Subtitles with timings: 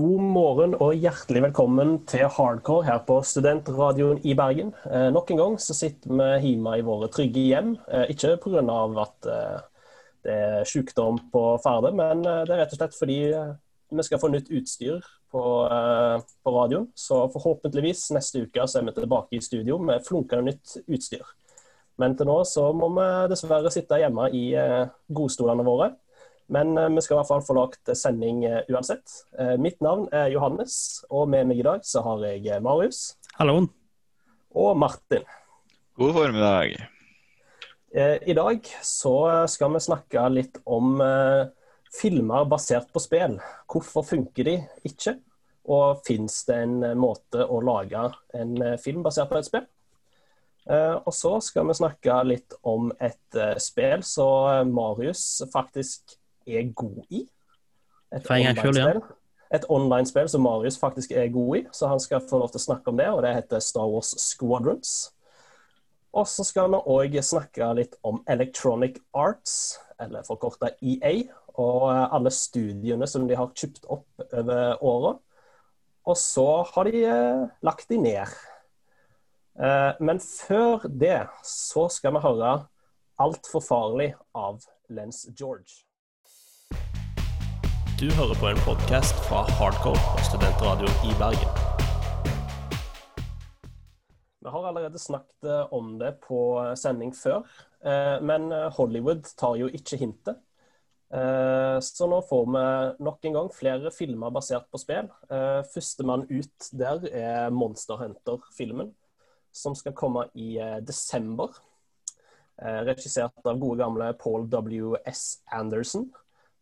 [0.00, 4.70] God morgen og hjertelig velkommen til Hardcore her på Studentradioen i Bergen.
[4.88, 7.74] Eh, nok en gang så sitter vi hjemme i våre trygge hjem.
[7.84, 8.62] Eh, ikke pga.
[9.02, 9.58] at eh,
[10.24, 13.52] det er sykdom på ferde, men eh, det er rett og slett fordi eh,
[13.92, 16.88] vi skal få nytt utstyr på, eh, på radioen.
[16.96, 21.26] Så forhåpentligvis neste uke så er vi tilbake i studio med flunkende nytt utstyr.
[22.00, 25.92] Men til nå så må vi dessverre sitte hjemme i eh, godstolene våre.
[26.50, 29.06] Men eh, vi skal i hvert fall få lagt sending eh, uansett.
[29.38, 33.68] Eh, mitt navn er Johannes, og med meg i dag så har jeg Marius Hallo.
[34.50, 35.26] og Martin.
[36.00, 36.74] God formiddag.
[37.94, 39.14] Eh, I dag så
[39.50, 40.98] skal vi snakke litt om
[41.90, 43.38] filmer basert på spill.
[43.70, 44.56] Hvorfor funker de
[44.86, 45.16] ikke?
[45.70, 49.66] Og fins det en måte å lage en film basert på et spill?
[50.70, 56.16] Eh, og så skal vi snakke litt om et spill som Marius faktisk
[56.58, 57.24] er god i.
[58.14, 59.00] Et online-spill.
[59.52, 59.60] ja.
[59.68, 62.90] online-spill som Marius faktisk er god i, så han skal få lov til å snakke
[62.90, 63.08] om det.
[63.08, 65.12] og Det heter Star Wars Squadrons.
[66.12, 72.32] Og så skal vi òg snakke litt om Electronic Arts, eller forkorta EA, og alle
[72.34, 75.12] studiene som de har kjøpt opp over åra.
[76.08, 78.34] Og så har de eh, lagt de ned.
[79.60, 82.58] Eh, men før det så skal vi høre
[83.20, 85.89] Altfor farlig av Lens George.
[88.00, 91.50] Du hører på en podkast fra Hardcore og Studentradio i Bergen.
[94.40, 96.38] Vi har allerede snakket eh, om det på
[96.80, 97.44] sending før,
[97.84, 100.40] eh, men eh, Hollywood tar jo ikke hintet.
[101.12, 102.64] Eh, Så nå får vi
[103.04, 105.10] nok en gang flere filmer basert på spill.
[105.28, 108.94] Eh, Førstemann ut der er Monster Hunter-filmen,
[109.52, 111.52] som skal komme i eh, desember.
[112.62, 115.42] Eh, Regissert av gode gamle Paul W.S.
[115.52, 116.08] Anderson,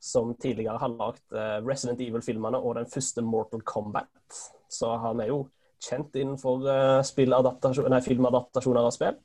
[0.01, 4.43] som tidligere har lagd eh, Resident Evil-filmene og den første Mortal Kombat.
[4.71, 5.43] Så han er jo
[5.83, 9.19] kjent innenfor eh, nei, filmadaptasjoner av spill.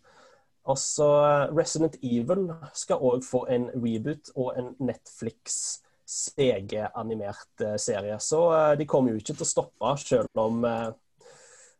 [0.74, 5.80] Også eh, Resident Evil skal òg få en reboot og en Netflix
[6.10, 8.18] CG-animert serie.
[8.20, 8.42] Så
[8.78, 10.60] de kommer jo ikke til å stoppe, selv om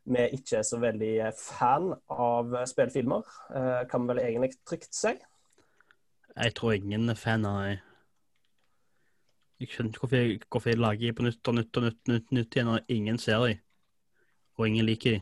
[0.08, 3.28] vi ikke er så veldig fan av spillfilmer.
[3.92, 5.12] Kan vel egentlig trygt si.
[6.34, 7.84] Jeg tror ingen er fan av.
[9.62, 12.02] Jeg skjønner ikke hvorfor jeg, hvorfor jeg lager de på nytt og nytt og nytt,
[12.10, 13.54] nytt, nytt igjen når ingen ser de.
[14.58, 15.22] Og ingen liker de.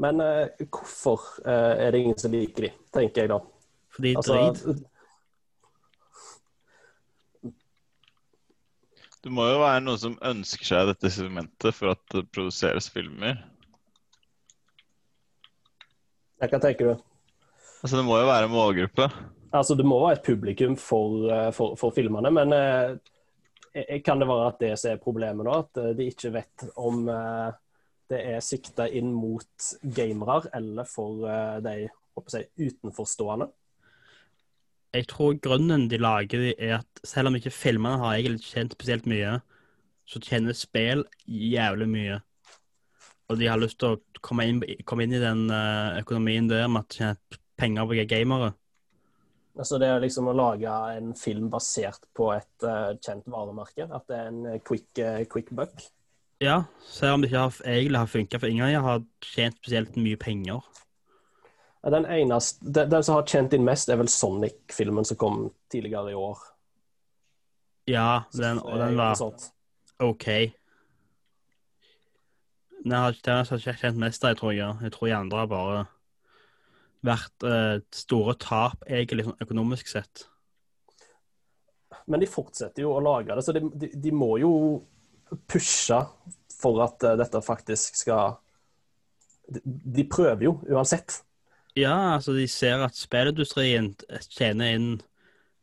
[0.00, 3.40] Men eh, hvorfor eh, er det ingen som liker de, tenker jeg da.
[3.92, 4.86] Fordi Altså, drit.
[9.20, 13.36] Det må jo være noen som ønsker seg dette segmentet for at det produseres filmer.
[16.40, 16.94] hva tenker du?
[17.82, 19.10] Altså, det må jo være en målgruppe.
[19.50, 22.92] Altså, det må være et publikum for, eh, for, for filmene, men eh,
[23.74, 25.56] eh, kan det være at det som er problemet nå?
[25.64, 27.48] At eh, de ikke vet om eh,
[28.10, 33.48] det er sikta inn mot gamere eller for eh, de jeg, utenforstående?
[34.94, 38.74] Jeg tror grunnen de lager det, er at selv om ikke filmene har egentlig tjent
[38.74, 39.38] spesielt mye,
[40.06, 42.18] så tjener spill jævlig mye.
[43.30, 46.66] Og de har lyst til å komme inn, komme inn i den eh, økonomien der
[46.66, 48.54] med at de tjener penger på gamere.
[49.60, 53.84] Altså Det er liksom å lage en film basert på et uh, kjent varemerke.
[53.92, 55.82] At det er en eh, quick, uh, quick buck.
[56.40, 59.98] Ja, selv om det ikke har, egentlig har funka for ingen jeg har tjent spesielt
[60.00, 60.64] mye penger.
[61.82, 65.42] Ja, Den, eneste, den, den som har tjent inn mest, er vel Sonic-filmen som kom
[65.72, 66.40] tidligere i år.
[67.90, 69.20] Ja, den, og den var.
[70.00, 70.26] OK.
[72.80, 74.80] Den har den har tjent mest jeg tror jeg.
[74.88, 75.84] Jeg tror de andre bare
[77.06, 80.26] vært eh, store tap, egentlig, sånn økonomisk sett.
[82.10, 84.52] Men de fortsetter jo å lage det, så de, de, de må jo
[85.50, 85.98] pushe
[86.60, 88.38] for at uh, dette faktisk skal
[89.50, 91.20] de, de prøver jo uansett.
[91.78, 93.92] Ja, altså, de ser at spillindustrien
[94.26, 94.88] tjener inn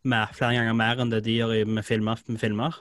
[0.07, 2.21] mer, flere ganger mer enn det de gjør med filmer.
[2.31, 2.79] Med filmer.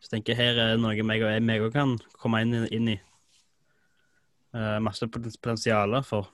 [0.00, 2.98] Så jeg tenker her er noe meg og jeg også kan komme inn, inn i.
[4.54, 6.30] Uh, masse potensial for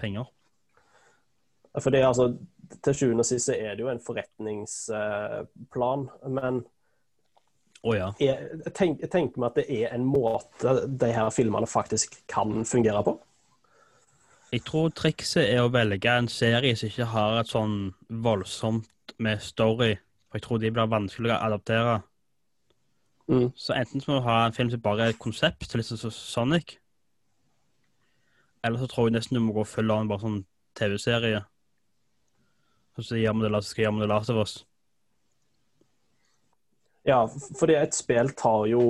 [0.00, 0.26] penger.
[1.80, 2.36] For det, er altså,
[2.84, 6.60] til sjuende og sist er det jo en forretningsplan, men
[7.82, 8.12] oh, ja.
[8.22, 13.02] jeg, tenk, tenker meg at det er en måte de her filmene faktisk kan fungere
[13.06, 13.16] på?
[14.54, 17.78] Jeg tror trikset er å velge en serie som ikke har et sånn
[18.22, 19.96] voldsomt med story.
[20.28, 21.96] For jeg tror de blir vanskeligere å adaptere.
[23.26, 23.48] Mm.
[23.56, 26.04] Så enten så må du ha en film som bare er et konsept, litt sånn
[26.04, 26.76] som Sonic.
[28.64, 30.38] Eller så tror jeg nesten du må gå full av en bare sånn
[30.78, 31.42] TV-serie.
[32.94, 34.54] Og så gjør vi det, la skal gjøre det Last of Us.
[37.04, 37.24] Ja,
[37.58, 38.84] fordi et spill tar jo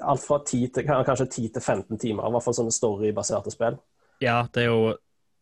[0.00, 3.78] alt fra 10 til, kanskje 10 til 15 timer, i hvert fall sånne storybaserte spill.
[4.20, 4.82] Ja, det er jo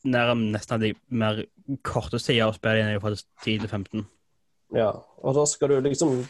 [0.08, 1.42] nær, nesten de mer
[1.84, 4.06] korte sider av spillet er jo faktisk 10 til 15.
[4.76, 6.20] Ja, og da skal du liksom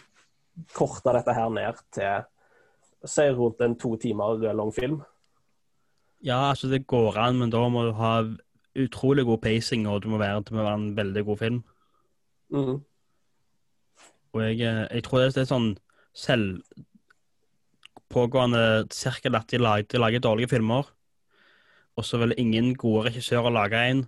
[0.74, 2.26] korte dette her ned til
[3.06, 5.02] si rundt en to timer lang film.
[6.24, 8.14] Ja, altså det går an, men da må du ha
[8.76, 11.64] utrolig god pacing, og det må være, det må være en veldig god film.
[12.50, 12.76] Mm.
[14.32, 15.72] Og jeg, eh, jeg tror det er sånn
[16.16, 16.62] selv
[18.12, 20.88] pågående sirkel at de lager, de lager dårlige filmer,
[21.98, 24.04] og så vil ingen gode regissører lage en,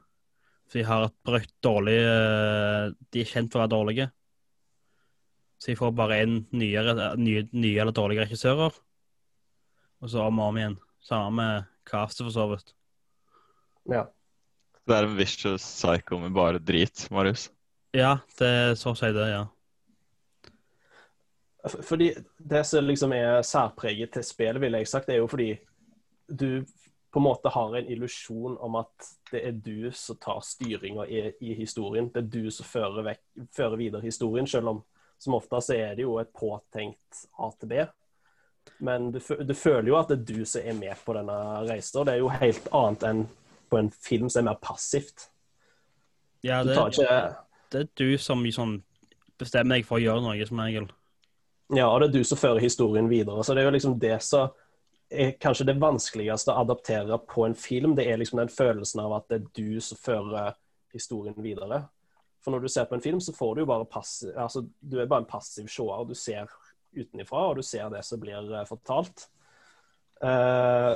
[0.71, 4.06] for de har et brukt dårlig eh, De er kjent for å være dårlige.
[5.59, 8.79] Så de får bare inn nye, nye, nye eller dårlige regissører,
[10.01, 10.79] og så om og om igjen.
[11.05, 12.73] Samme med castet, for så vidt.
[13.91, 14.06] Ja.
[14.91, 17.47] Det er en vicious psycho med bare drit, Marius.
[17.95, 19.45] Ja, det er så å si det, ja.
[21.87, 22.09] Fordi
[22.39, 25.53] det som liksom er særpreget til spillet, vil jeg sagt, det er jo fordi
[26.27, 26.65] du
[27.13, 31.23] på en måte har en illusjon om at det er du som tar styringa i,
[31.43, 32.11] i historien.
[32.11, 33.23] Det er du som fører, vekk,
[33.55, 34.83] fører videre historien, selv om
[35.21, 37.75] som oftest så er det jo et påtenkt AtB.
[38.79, 41.37] Men du, du føler jo at det er du som er med på denne
[41.69, 42.01] reisen.
[42.01, 43.27] og Det er jo helt annet enn
[43.70, 45.28] på en film som er mer passivt.
[46.46, 47.20] ja det, ikke
[47.70, 48.81] det er du som sånn,
[49.38, 50.88] bestemmer deg for å gjøre noe, som regel.
[51.70, 53.44] Ja, og det er du som fører historien videre.
[53.46, 54.50] Så det er jo liksom det som
[55.11, 57.94] er kanskje det vanskeligste å adaptere på en film.
[57.99, 60.56] Det er liksom den følelsen av at det er du som fører
[60.94, 61.84] historien videre.
[62.43, 64.99] For når du ser på en film, så får du jo bare passiv Altså, du
[64.99, 66.05] er bare en passiv seer.
[66.08, 66.50] Du ser
[66.96, 69.28] utenifra, og du ser det som blir eh, fortalt.
[70.25, 70.94] Eh,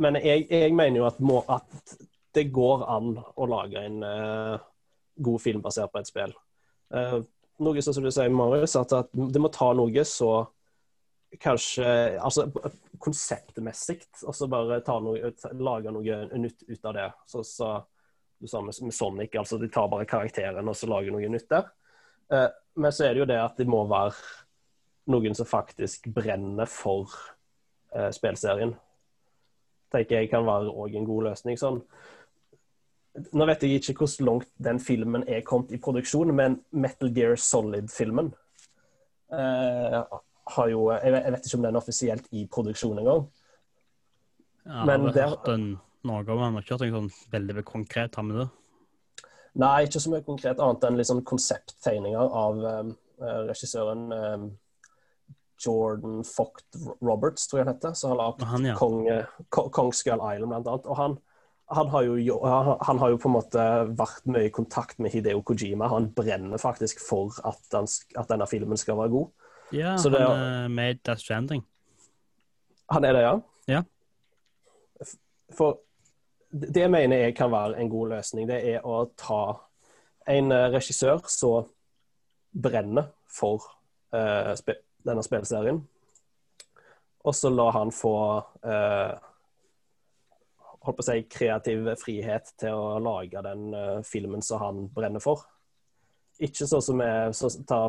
[0.00, 1.96] men jeg, jeg mener jo at, må, at
[2.34, 4.62] det går an å lage en uh,
[5.20, 6.32] god film basert på et spill.
[6.92, 7.20] Uh,
[7.62, 10.32] noe som du sier, Marius, at, at det må ta noe så
[11.40, 11.86] kanskje
[12.20, 12.44] Altså
[13.00, 15.30] konseptmessig, og så bare noe,
[15.64, 17.06] lage noe nytt ut av det.
[17.26, 17.70] Så, så
[18.38, 21.48] du sa med, med Sonic, altså de tar bare karakteren og så lager noe nytt
[21.50, 21.70] der.
[22.32, 22.48] Uh,
[22.80, 24.16] men så er det jo det at det må være
[25.12, 27.10] noen som faktisk brenner for
[28.14, 28.70] spillserien.
[29.92, 31.58] Tenker jeg kan være òg en god løsning.
[31.60, 31.82] sånn
[33.36, 37.36] nå vet jeg ikke hvor langt den filmen er kommet i produksjon, men Metal Gear
[37.36, 38.30] Solid-filmen
[39.36, 39.98] eh,
[40.56, 43.26] har jo jeg vet, jeg vet ikke om den er offisielt i produksjon engang.
[44.64, 47.64] Ja, Men har det- hørt den noe om men har ikke hørt noe sånn veldig
[47.64, 48.48] konkret har med det.
[49.54, 54.46] Nei, ikke så mye konkret annet enn liksom konsepttegninger av um, regissøren eh,
[55.62, 56.64] Jordan Focht
[57.00, 58.74] Roberts, tror jeg han heter, som har lagd ja.
[58.78, 60.88] Kong, eh, Kong Skull Island, blant annet.
[60.90, 61.16] Og han,
[61.72, 63.66] han, har jo, han, har jo på en måte
[63.98, 65.88] vært mye i kontakt med Hideo Kojima.
[65.92, 67.88] Han brenner faktisk for at, han,
[68.18, 69.30] at denne filmen skal være god.
[69.72, 71.62] Ja, Så han er- er med i Death Stranding.
[72.92, 73.34] Han er det, ja?
[73.68, 73.82] Ja.
[75.56, 75.78] For
[76.52, 78.48] det det mener jeg kan være en god løsning.
[78.48, 79.60] Det er å ta
[80.28, 81.70] en eh, regissør som
[82.52, 83.64] brenner for
[84.12, 84.76] eh, spe
[85.06, 85.82] denne spillserien,
[87.22, 88.16] og så la han få
[88.66, 89.12] eh,
[90.82, 95.22] holdt på å si kreativ frihet til å lage den eh, filmen som han brenner
[95.22, 95.44] for.
[96.42, 97.02] Ikke sånn som
[97.36, 97.84] så, ta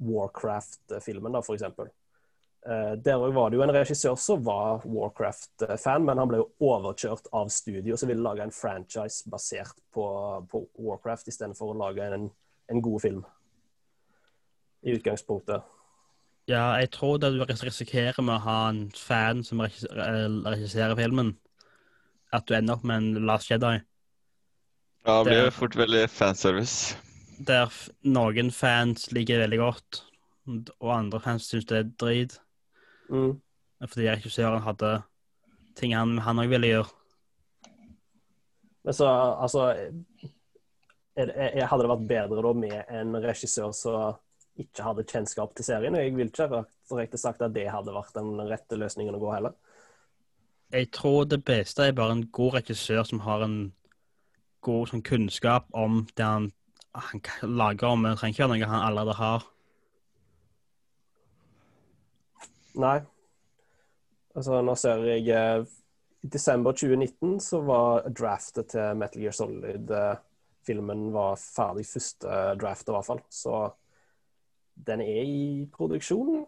[0.00, 1.90] Warcraft-filmen, da, for eksempel.
[2.66, 7.30] Eh, der var det jo en regissør som var Warcraft-fan, men han ble jo overkjørt
[7.32, 10.04] av studio som ville lage en franchise basert på,
[10.50, 12.28] på Warcraft istedenfor å lage en,
[12.68, 13.22] en god film.
[14.84, 15.64] I utgangspunktet.
[16.50, 19.70] Ja, jeg tror det du risikerer med å ha en fan som eh,
[20.50, 21.36] regisserer filmen,
[22.34, 23.76] at du ender opp med en Last Jedi,
[25.06, 26.96] Ja, det blir jo fort veldig fanservice.
[27.40, 27.70] der
[28.04, 30.02] noen fans liker veldig godt,
[30.80, 32.38] og andre fans syns det er drit,
[33.10, 33.40] Mm.
[33.88, 35.02] fordi regissøren hadde
[35.74, 36.90] ting han han òg ville gjøre.
[38.84, 39.06] Men så,
[39.40, 39.64] altså
[41.16, 44.14] er det, er, Hadde det vært bedre da med en regissør som
[44.58, 45.94] ikke hadde kjennskap til serien?
[45.94, 49.34] Og Jeg vil ikke direkte sagt at det hadde vært den rette løsningen å gå
[49.34, 49.54] heller.
[50.70, 53.72] Jeg tror det beste er bare en god regissør som har en
[54.62, 56.50] god sånn, kunnskap om det han,
[56.94, 58.04] han lager om.
[58.06, 59.48] Det trenger ikke noe han allerede har.
[62.80, 63.00] Nei.
[64.36, 65.64] Altså, nå ser jeg eh,
[66.22, 71.86] I desember 2019 så var draftet til Metal Gear Solid-filmen var ferdig.
[71.88, 73.22] Første draftet, i hvert fall.
[73.26, 73.56] Så
[74.86, 76.44] den er i produksjon.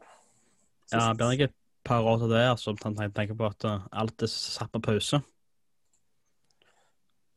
[0.93, 3.87] Ja, det blir nok et par år til det, altså, tanke tenker på at eh,
[4.03, 5.23] alt er satt på pause.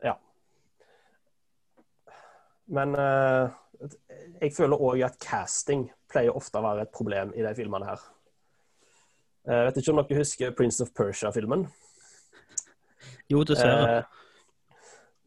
[0.04, 0.16] Ja.
[2.68, 3.54] Men uh,
[4.42, 8.04] jeg føler òg at casting pleier ofte å være et problem i de filmene her.
[9.46, 11.68] Jeg vet ikke om dere husker Prince of Persia-filmen?
[13.30, 13.98] Jo, dessverre.
[13.98, 14.24] Eh,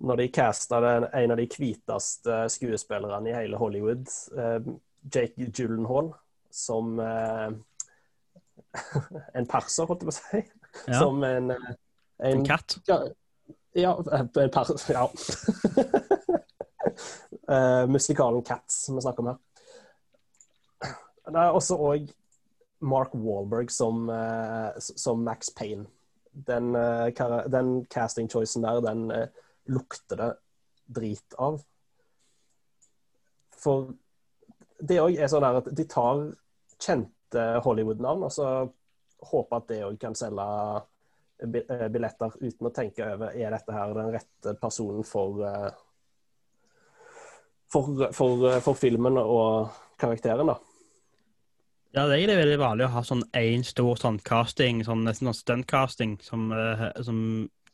[0.09, 0.79] når de casta
[1.19, 4.07] en av de hviteste skuespillerne i hele Hollywood,
[4.39, 4.59] eh,
[5.03, 6.13] Jake Gyllenhaal,
[6.51, 7.51] som eh,
[9.39, 10.43] en perser, holdt jeg på å si.
[10.89, 11.01] Ja.
[11.01, 11.75] Som en, eh,
[12.31, 12.79] En katt.
[12.89, 13.01] Ja,
[13.79, 15.07] ja en perser, Ja.
[17.49, 19.39] uh, musikalen Cats som vi snakker om her.
[21.29, 22.09] Det er også òg
[22.81, 25.87] Mark Wahlberg som, uh, som Max Payne.
[26.33, 27.11] Den, uh,
[27.51, 29.27] den casting-choicen der, den uh,
[29.67, 30.31] lukter det
[30.89, 31.61] drit av.
[33.59, 33.91] For
[34.79, 36.29] det òg er sånn at de tar
[36.79, 38.47] kjente Hollywood-navn, og så
[39.29, 40.47] håper at det òg kan selge
[41.43, 45.69] eh, billetter uten å tenke over er dette her den rette personen for eh,
[47.69, 50.57] for, for, eh, for filmen og karakteren, da.
[51.97, 55.31] Ja, det er egentlig veldig vanlig å ha sånn én stor sånn casting, sånn nesten
[55.31, 56.51] sånn stunt-casting, som,
[57.03, 57.19] som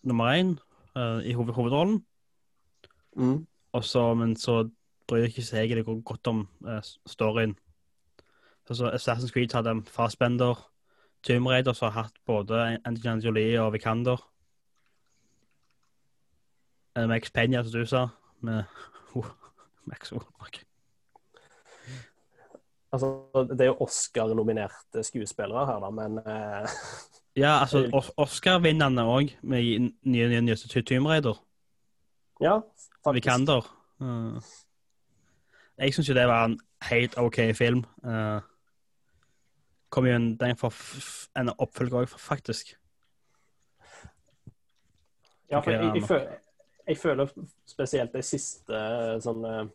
[0.06, 0.52] nummer én
[0.94, 1.98] uh, i hoved hovedrollen.
[3.74, 4.62] Og så, men så
[5.08, 7.56] bryr ikke seg egentlig go- godt om uh, storyen.
[8.68, 10.70] Altså, Assassin's Creed hadde Fastbender.
[11.24, 14.20] Tomb Raider, som har hatt både Angelina Jolie og Vikander.
[16.98, 18.06] Uh, Max Penya, som du sa,
[18.40, 18.64] med
[19.84, 20.60] Max Wahlberg.
[22.94, 23.08] Altså,
[23.50, 26.76] det er jo Oscar-nominerte skuespillere her, da, men uh...
[27.36, 30.28] Ja, altså Os- Oscar-vinnerne òg, med nye,
[30.86, 31.40] Tomb Raider.
[32.40, 32.60] ja,
[33.02, 33.24] faktisk.
[33.24, 33.66] Vikander.
[34.00, 34.38] Uh,
[35.78, 36.58] jeg syns jo det var en
[36.90, 37.84] helt OK film.
[38.04, 38.40] Uh,
[39.94, 40.74] kom jo en, den for
[41.38, 42.74] en oppfølger òg, faktisk.
[45.50, 46.36] Ja, for jeg, jeg, føler,
[46.88, 47.32] jeg føler
[47.68, 49.68] spesielt de siste eh, sånne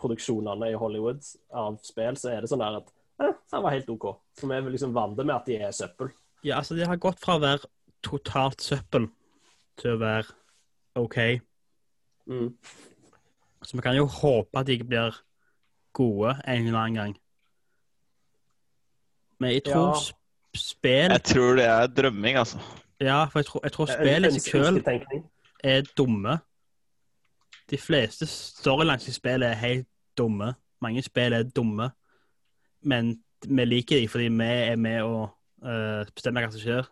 [0.00, 1.20] produksjonene i Hollywood
[1.58, 4.06] av spill, så er det sånn der at eh, det var helt OK.
[4.38, 6.14] For vi er liksom vant med at de er søppel.
[6.42, 7.68] Ja, altså, de har gått fra å være
[8.02, 9.10] totalt søppel
[9.78, 11.18] til å være OK.
[12.30, 12.48] Mm.
[13.62, 15.18] Så vi kan jo håpe at de blir
[15.94, 17.16] gode en eller annen gang.
[19.40, 20.14] Men jeg tror Ja.
[20.54, 22.58] spill Jeg tror det er drømming, altså.
[23.00, 24.82] Ja, for jeg tror, jeg tror spill i seg sjøl
[25.64, 26.38] er dumme.
[27.70, 29.86] De fleste storylines i spillet er helt
[30.18, 30.54] dumme.
[30.80, 31.90] Mange spill er dumme.
[32.82, 35.30] Men vi liker dem fordi vi er med å
[35.64, 36.86] uh, bestemme hva som skjer.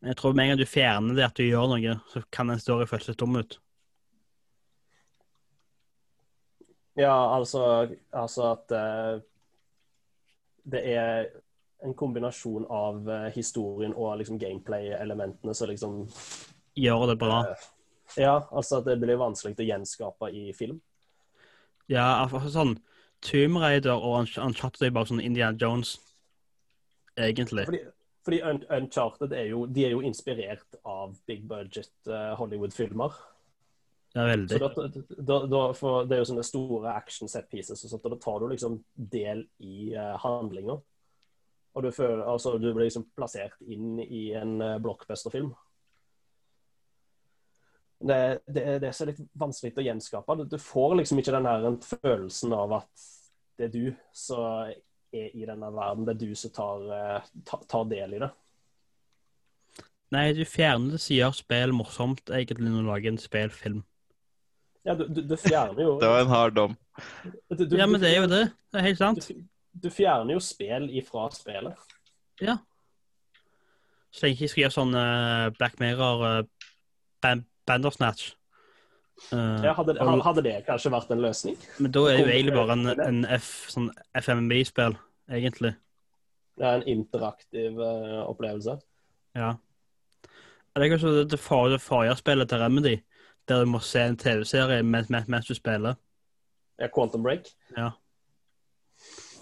[0.00, 2.50] Men jeg tror med en gang du fjerner det at du gjør noe, så kan
[2.50, 3.58] en story føles litt dum ut.
[6.98, 9.20] Ja, altså, altså at uh,
[10.66, 11.28] det er
[11.86, 16.00] en kombinasjon av uh, historien og liksom gameplay-elementene som liksom
[16.78, 17.38] Gjør det bra.
[18.18, 20.76] Ja, altså at det blir vanskelig å gjenskape i film.
[21.90, 22.76] Ja, altså sånn
[23.24, 25.96] Tomb Raider og Uncharted er bare sånn Indiana Jones,
[27.18, 27.64] egentlig.
[27.66, 27.80] Fordi,
[28.26, 33.18] fordi Un Uncharted er jo, de er jo inspirert av big budget Hollywood-filmer.
[34.14, 34.58] Ja, Så veldig.
[34.58, 34.68] da,
[35.18, 38.20] da, da, for det er jo sånne store action set pieces, og sånt, og da
[38.22, 40.78] tar du liksom del i uh, handlinga.
[41.76, 45.52] Og du, føler, altså, du blir liksom plassert inn i en uh, blockbuster-film.
[47.98, 50.36] Det, det, det er så litt vanskelig å gjenskape.
[50.38, 53.08] Du, du får liksom ikke den her følelsen av at
[53.58, 57.58] det er du som er i denne verden, det er du som tar, eh, ta,
[57.66, 58.28] tar del i det.
[60.14, 63.80] Nei, du fjerner det som gjør spill morsomt, egentlig, når du lager en spillfilm.
[64.88, 66.76] Ja, du, du, du fjerner jo Det var en hard dom.
[67.52, 68.44] du, du, Ja, men det er jo det.
[68.72, 69.28] Det er helt sant.
[69.28, 69.44] Du,
[69.84, 71.94] du fjerner jo spill ifra spillet.
[72.40, 72.58] Ja.
[74.14, 76.68] Så jeg ikke skal gjøre sånn uh, Black Mirror uh,
[77.22, 78.32] ban Bandersnatch.
[79.32, 81.58] Uh, Ja, hadde, hadde det kanskje vært en løsning?
[81.82, 84.96] men da er jo egentlig bare en, en F, sånn FMB-spill,
[85.28, 85.74] egentlig.
[86.58, 88.78] Det er en interaktiv uh, opplevelse.
[89.36, 89.52] Ja.
[90.78, 92.94] Det er kanskje det, det, forrige spillet til Remedy,
[93.48, 95.94] der du må se en TV-serie mens, mens, mens du spiller.
[96.78, 97.48] Ja, Quantum Break.
[97.76, 97.90] Ja.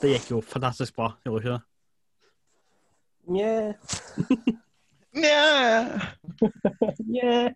[0.00, 1.62] Det gikk jo fantastisk bra, gjorde ikke det?
[3.26, 3.72] Nja
[5.22, 6.00] Nja.
[7.12, 7.50] Nja.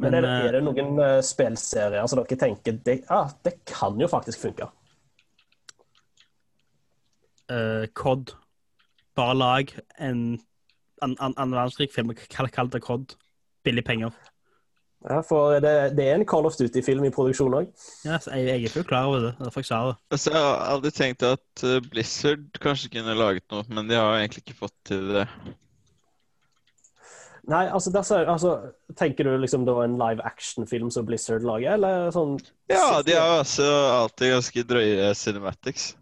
[0.00, 3.58] Men er det, eh, er det noen uh, spillserier som dere tenker det, ah, det
[3.68, 4.70] kan jo faktisk funke?
[7.52, 8.32] Uh, COD.
[9.18, 10.40] Bare lag en
[11.02, 13.16] annen verdenskrig-film, kall, det COD.
[13.64, 14.14] Billig penger.
[15.08, 17.70] Ja, For det, det er en Call of Duty-film i produksjon òg.
[18.04, 19.30] Ja, jeg, jeg er fullt klar over det.
[19.40, 19.94] Derfor jeg sa det.
[20.12, 24.18] Altså, jeg har aldri tenkt at eh, Blizzard kanskje kunne laget noe, men de har
[24.18, 25.24] egentlig ikke fått til det.
[27.48, 28.50] Nei, altså, der, altså
[28.98, 32.36] Tenker du liksom da en live action-film som Blizzard lager, eller sånn
[32.68, 35.94] Ja, de har jo alltid ganske drøye cinematics.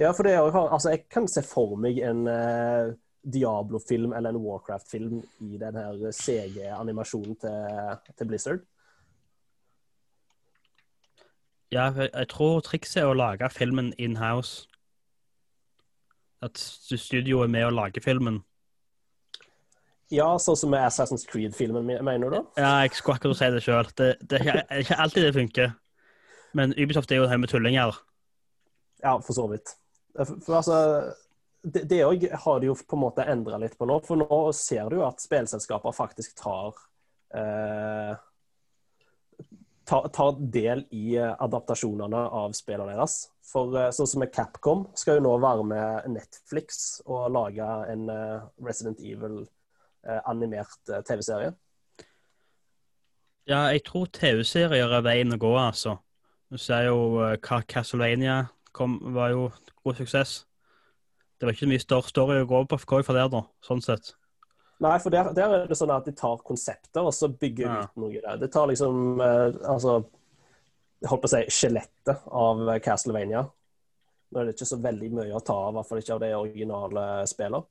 [0.00, 4.30] Ja, for det er jo Altså, jeg kan se for meg en eh, Diablo-film eller
[4.30, 8.60] en Warcraft-film i den her CG-animasjonen til, til Blizzard.
[11.72, 14.66] Ja, jeg, tror trikset er å lage filmen in-house.
[16.42, 18.40] At studioet studio er med å lage filmen.
[20.10, 22.38] Ja, sånn som med Assassin's Creed-filmen, mener du?
[22.58, 23.90] Ja, jeg skulle akkurat si det sjøl.
[23.94, 25.74] Det, det er ikke, er ikke alltid det funker.
[26.58, 28.00] Men Ubisoft er jo en haug med tullinger.
[29.04, 29.76] Ja, for så vidt.
[30.16, 30.80] For, for altså
[31.62, 33.98] Det det òg har de jo på en måte endra litt på nå.
[34.06, 36.78] For nå ser du jo at spillselskaper faktisk tar
[37.36, 38.14] eh,
[39.90, 43.24] tar, tar del i eh, adaptasjonene av spillene deres.
[43.50, 48.06] For eh, sånn som med Capcom skal jo nå være med Netflix og lage en
[48.12, 49.42] eh, Resident Evil
[50.24, 51.52] animert eh, TV-serie.
[53.50, 55.98] Ja, jeg tror TV-serier er veien å gå, altså.
[56.50, 58.44] Du ser jo hva Castlevania
[58.76, 59.50] kom, var jo
[59.84, 60.44] god suksess.
[61.40, 63.80] Det var ikke så mye større story å gå på gå for der, da, sånn
[63.80, 64.12] sett.
[64.80, 67.78] Nei, for der, der er det sånn at de tar konsepter og så bygger Ja.
[67.84, 68.36] ut noe der.
[68.40, 70.04] Det tar liksom eh, Altså
[71.00, 73.46] Jeg holdt på å si skjelettet av eh, Castlevania.
[74.30, 76.20] Nå er det ikke så veldig mye å ta av, i hvert fall ikke av
[76.20, 77.64] det originale spillet.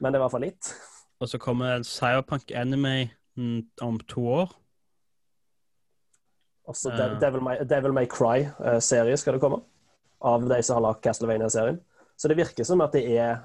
[0.00, 0.72] Men det er i hvert fall litt.
[1.20, 4.52] Og så kommer en Cyberpunk Anime mm, om to år.
[6.68, 9.62] Også så Devil, Devil, May, Devil May Cry-serie skal det komme.
[10.24, 11.80] Av de som har lagd Castlevania-serien.
[12.16, 13.40] Så det virker som at det er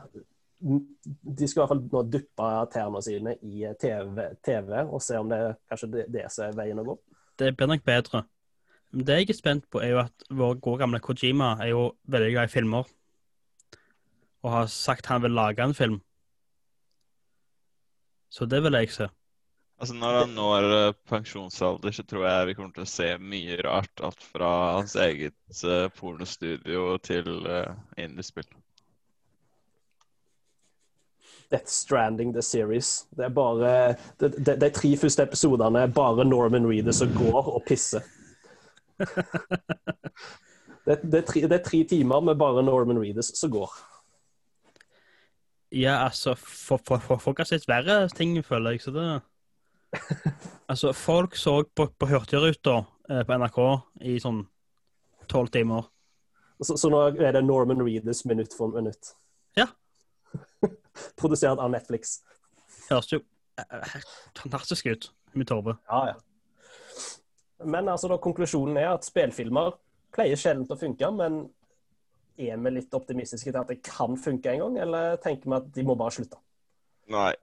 [0.59, 5.29] De skal i hvert fall nå duppe tærne sine i TV, TV og se om
[5.31, 5.39] det
[5.71, 6.97] kanskje det, det som er veien å gå.
[7.39, 8.25] Det blir nok bedre.
[8.91, 12.31] Det jeg er spent på, er jo at vår gode gamle Kojima er jo veldig
[12.33, 12.89] glad i filmer.
[14.43, 15.99] Og har sagt han vil lage en film.
[18.29, 19.07] Så det vil jeg se.
[19.79, 23.55] Altså Når han når eh, pensjonsalder, så tror jeg vi kommer til å se mye
[23.63, 24.01] rart.
[24.03, 28.47] Alt fra hans eget uh, pornostudio til uh, indiespill.
[31.49, 33.07] Death Stranding the Series.
[33.15, 37.47] Det er bare De, de, de tre første episodene er bare Norman Reedus som går
[37.55, 38.03] og pisser.
[40.89, 43.69] Det, det, er tre, det er tre timer med bare Norman Reedus som går.
[45.75, 49.03] Ja, altså, for, for, for folk har sett verre ting, føler jeg, så det
[50.69, 52.75] Altså, folk så på, på Hurtigruta
[53.09, 53.59] eh, på NRK
[54.05, 54.43] i sånn
[55.29, 55.87] tolv timer.
[56.61, 59.15] Så, så nå er det Norman Reedus minutt for minutt.
[59.57, 59.65] Ja.
[61.19, 62.19] Produsert av Netflix.
[62.89, 63.21] Høres jo
[63.57, 63.97] eh, eh,
[64.37, 65.77] fantastisk ut i mitt hode.
[65.89, 66.17] Ja, ja.
[67.65, 69.73] Men altså da, konklusjonen er at spillfilmer
[70.13, 71.41] pleier sjelden å funke, men
[72.39, 75.73] er vi litt optimistiske til at det kan funke en gang, eller tenker vi at
[75.75, 76.39] de må bare slutte?
[77.09, 77.33] Nei,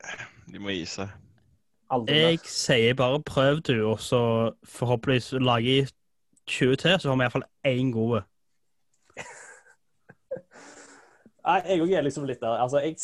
[0.47, 1.11] de må gi seg.
[1.91, 2.31] Aldri mer.
[2.35, 4.21] Jeg sier bare prøv du, og så
[4.67, 5.89] forhåpentligvis lager jeg
[6.47, 8.23] 20 til, så har vi iallfall én god.
[11.47, 12.57] Nei, jeg òg er liksom litt der.
[12.65, 12.97] Altså, jeg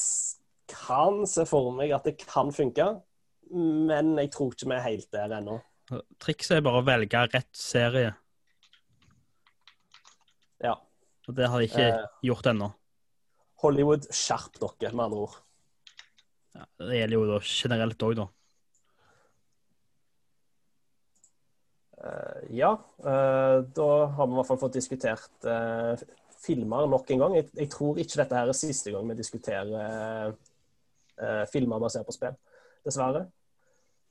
[0.73, 2.89] kan se for meg at det kan funke,
[3.53, 5.61] men jeg tror ikke vi er helt der ennå.
[6.23, 8.15] Trikset er bare å velge rett serie,
[10.63, 10.75] Ja.
[11.29, 12.07] og det har jeg ikke Eh.
[12.23, 12.73] gjort ennå.
[13.63, 15.37] Hollywood, skjerp dere, med andre ord.
[16.55, 18.27] Ja, det gjelder jo da generelt òg, da.
[22.51, 26.03] Ja, eh, da har vi i hvert fall fått diskutert eh,
[26.43, 27.37] filmer nok en gang.
[27.39, 30.29] Jeg, jeg tror ikke dette her er siste gang vi diskuterer eh,
[31.23, 32.37] eh, filmer basert på spill,
[32.87, 33.27] dessverre.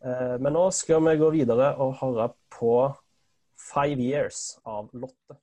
[0.05, 2.75] Eh, men nå skal vi gå videre og høre på
[3.61, 5.39] Five Years av Lotte.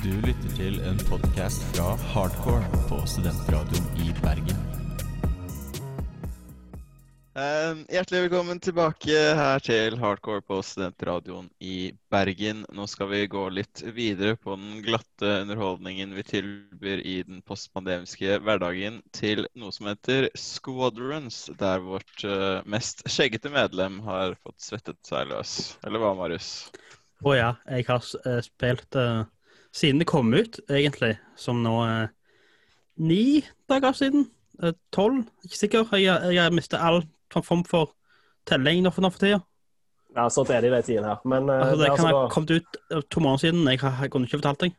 [0.00, 4.69] Du lytter til en podkast fra Hardcore på Studentradioen i Bergen.
[7.30, 12.64] Eh, hjertelig velkommen tilbake her til Hardcore på Studentradioen i Bergen.
[12.74, 18.40] Nå skal vi gå litt videre på den glatte underholdningen vi tilbyr i den postpandemiske
[18.42, 24.98] hverdagen til noe som heter Squadrons, der vårt eh, mest skjeggete medlem har fått svettet
[25.06, 25.54] seg løs.
[25.86, 26.50] Eller hva, Marius?
[27.22, 29.22] Å ja, jeg har eh, spilt uh,
[29.70, 32.10] siden det kom ut, egentlig, som nå er
[32.98, 34.26] ni dager siden.
[34.92, 35.96] Tolv, ikke sikker.
[35.96, 37.04] Jeg, jeg har mistet all
[37.38, 37.92] form for
[38.46, 39.40] telling nå for, tida.
[40.16, 41.20] Ja, sånn er det i de tidene her.
[41.24, 43.68] Men eh, Altså, det det kan ha altså, kommet ut eh, to måneder siden.
[43.70, 44.72] Jeg jeg kunne ikke fortalt deg.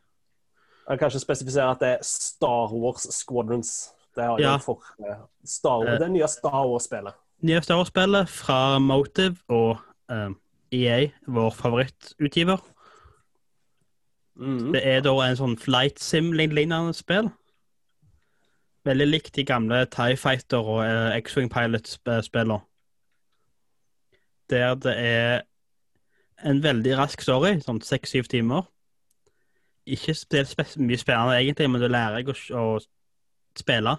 [0.90, 3.90] jeg kan ikke spesifisere at det er Star Wars Squadrons.
[4.14, 4.56] Det har jeg Ja.
[4.58, 7.14] for eh, Star Wars, det nye Star Wars-spillet.
[7.42, 9.78] Nye Star Wars-spillet fra Motive og
[10.10, 10.30] eh,
[10.72, 12.60] EA, vår favorittutgiver.
[14.36, 14.72] Mm.
[14.72, 17.30] Det er da en sånn flight sim-lignende spill.
[18.84, 22.60] Veldig likt de gamle Tie Fighter og eh, X-Wing Pilot-spillene.
[24.50, 25.42] Der det er
[26.44, 28.66] en veldig rask story, sånn seks-syv timer.
[29.86, 30.14] Ikke
[30.82, 33.96] mye spennende egentlig, men du lærer deg å, å spille.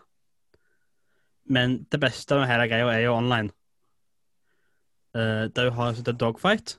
[1.45, 3.51] Men det beste med hele greia er jo online.
[5.13, 6.77] Uh, der du har en sånn dogfight,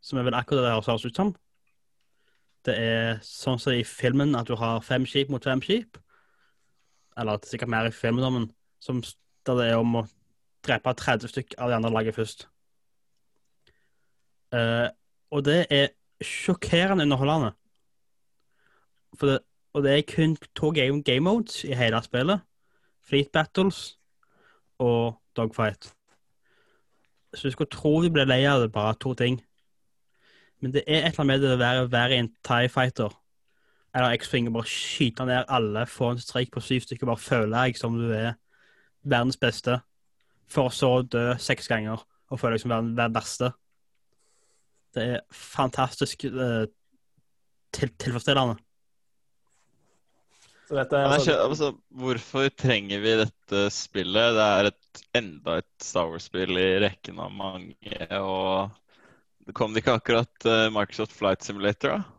[0.00, 1.32] som er vel akkurat det det høres ut som.
[2.66, 5.98] Det er sånn som i filmen at du har fem skip mot fem skip.
[7.18, 8.50] Eller er sikkert mer i filmdommen,
[8.80, 9.02] som
[9.46, 10.06] der det er om å
[10.66, 12.46] drepe 30 stykk av de andre laget først.
[14.54, 14.88] Uh,
[15.34, 15.90] og det er
[16.24, 17.52] sjokkerende underholdende.
[19.18, 19.38] For det,
[19.72, 22.40] og det er kun to game, game modes i hele spillet.
[23.04, 23.98] Fleet Battles
[24.78, 25.92] og Dogfight.
[27.34, 29.40] Så du skulle tro vi ble lei av det, bare to ting.
[30.60, 33.14] Men det er et eller annet med det å være, være en Tie Fighter
[33.96, 37.52] eller X-Finger og bare skyte ned alle, få en streik på syv stykker, bare føle
[37.54, 38.34] deg som du er
[39.08, 39.78] verdens beste,
[40.48, 43.48] for så å dø seks ganger og føle deg som verdens beste.
[43.48, 43.52] verste.
[44.96, 46.64] Det er fantastisk eh,
[47.76, 48.58] til, tilfredsstillende.
[50.68, 51.68] Så dette er altså, ikke, altså,
[52.02, 54.34] hvorfor trenger vi dette spillet?
[54.36, 58.74] Det er et, enda et Star Wars-spill i rekken av mange, og
[59.48, 62.17] det kom det ikke akkurat uh, Microsoft Flight Simulator, da?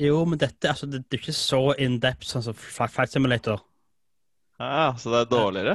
[0.00, 3.12] Jo, men dette altså, det, det er ikke så in depth sånn som Flight Flight
[3.12, 3.60] Simulator.
[4.60, 5.74] Ja, så det er dårligere?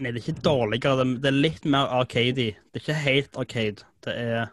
[0.00, 2.48] Nei, det er ikke dårligere, det, det er litt mer arcady.
[2.72, 3.86] Det er ikke helt arcade.
[4.06, 4.48] Det er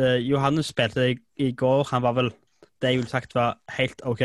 [0.00, 2.32] uh, Johannes spilte i, i går, han var vel
[2.82, 4.22] det jeg ville sagt var helt OK.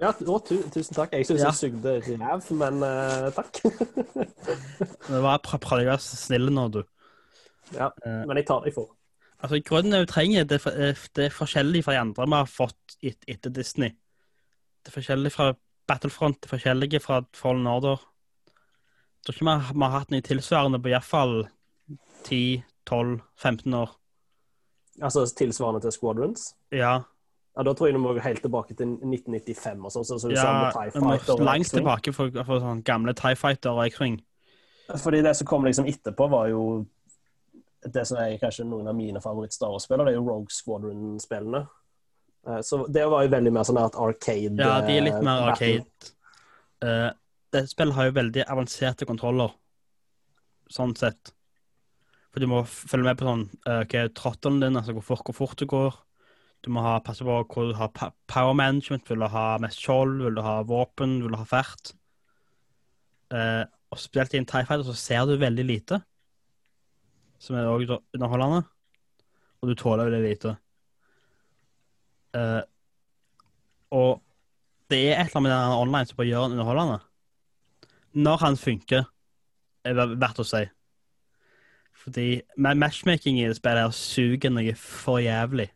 [0.00, 1.12] ja, å, tu, tusen takk.
[1.18, 1.50] Jeg syns Ja.
[1.50, 3.60] jeg sugde ræv, men uh, takk.
[5.10, 6.80] Det var prøv prøv å være snill nå, du.
[7.74, 8.88] ja, Eh, men jeg tar det jeg får.
[9.40, 12.96] Altså, Grunnen jo trenger, det, eh, det er forskjellig fra de andre vi har fått
[13.02, 13.94] et, etter Disney.
[14.84, 15.52] Det er forskjellig fra
[15.88, 18.02] Battlefront, det er forskjellige fra Fallen Order.
[18.50, 21.34] Jeg tror ikke vi har, vi har hatt noe tilsvarende på iallfall
[22.28, 23.96] 10-12-15 år.
[25.00, 26.52] Altså tilsvarende til Squadrons.
[26.72, 27.00] Ja,
[27.56, 30.04] Ja, Da tror jeg vi må helt tilbake til 1995 og sånn.
[30.06, 34.20] Så, så ja vi må langt tilbake for, for sånn gamle Tie Fighter og X-Wing.
[35.02, 36.62] Fordi det som kom liksom etterpå, var jo
[37.82, 40.10] det som er kanskje noen av mine favoritt-Star Wars-spillere.
[40.10, 41.62] Det er jo Rogue Squadron-spillene.
[42.46, 45.24] Eh, Så det var jo veldig mer sånn at arcade Ja, de er litt eh,
[45.24, 46.12] mer arcade.
[46.80, 47.10] Uh,
[47.52, 49.52] Dette spillet har jo veldig avanserte kontroller,
[50.70, 51.32] sånn sett.
[52.30, 55.38] For du må følge med på sånn uh, hva er din, altså hvor fort, hvor
[55.42, 55.98] fort det går.
[56.64, 57.90] Du må ha, passe på hvor du har
[58.28, 59.08] power management.
[59.08, 60.20] Vil du ha mest skjold?
[60.22, 61.18] Vil du ha våpen?
[61.24, 61.94] Vil du ha fert?
[63.32, 66.00] Eh, og spesielt i en TIE Fighter så ser du veldig lite,
[67.40, 68.64] som er også underholdende.
[69.60, 70.56] Og du tåler jo det lite.
[72.36, 72.62] Uh,
[73.90, 74.20] og
[74.90, 77.00] det er et eller annet med den online som bare gjør den underholdende.
[78.12, 79.04] Når han funker,
[79.84, 80.64] er det verdt å si.
[82.00, 85.68] Fordi ma- matchmaking i det spillet her suger noe for jævlig.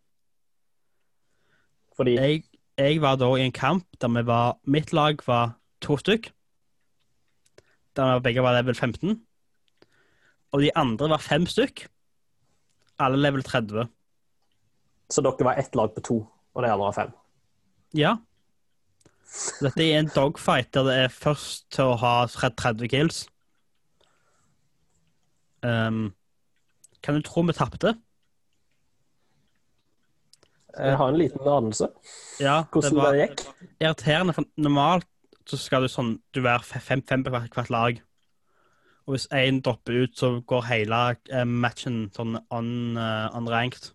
[1.96, 2.42] Fordi Jeg,
[2.78, 6.32] jeg var da i en kamp der vi var Mitt lag var to stykk.
[7.94, 9.20] Der vi begge var level 15.
[10.54, 11.88] Og de andre var fem stykk.
[13.02, 13.88] Alle level 30.
[15.10, 16.20] Så dere var ett lag på to,
[16.54, 17.12] og de andre var fem.
[17.94, 18.14] Ja.
[19.58, 23.24] Dette er en dogfight der det er først til å ha 30 kills.
[25.64, 26.12] Um,
[27.02, 27.96] kan du tro vi tapte?
[30.74, 31.86] Jeg har en liten anelse
[32.42, 33.44] Ja, det var det gikk.
[33.78, 34.34] irriterende.
[34.34, 35.06] For normalt
[35.46, 38.00] så skal du sånn Du være fem, fem på hvert, hvert lag.
[39.04, 43.90] Og hvis én dropper ut, så går hele eh, matchen sånn on, eh, unranked.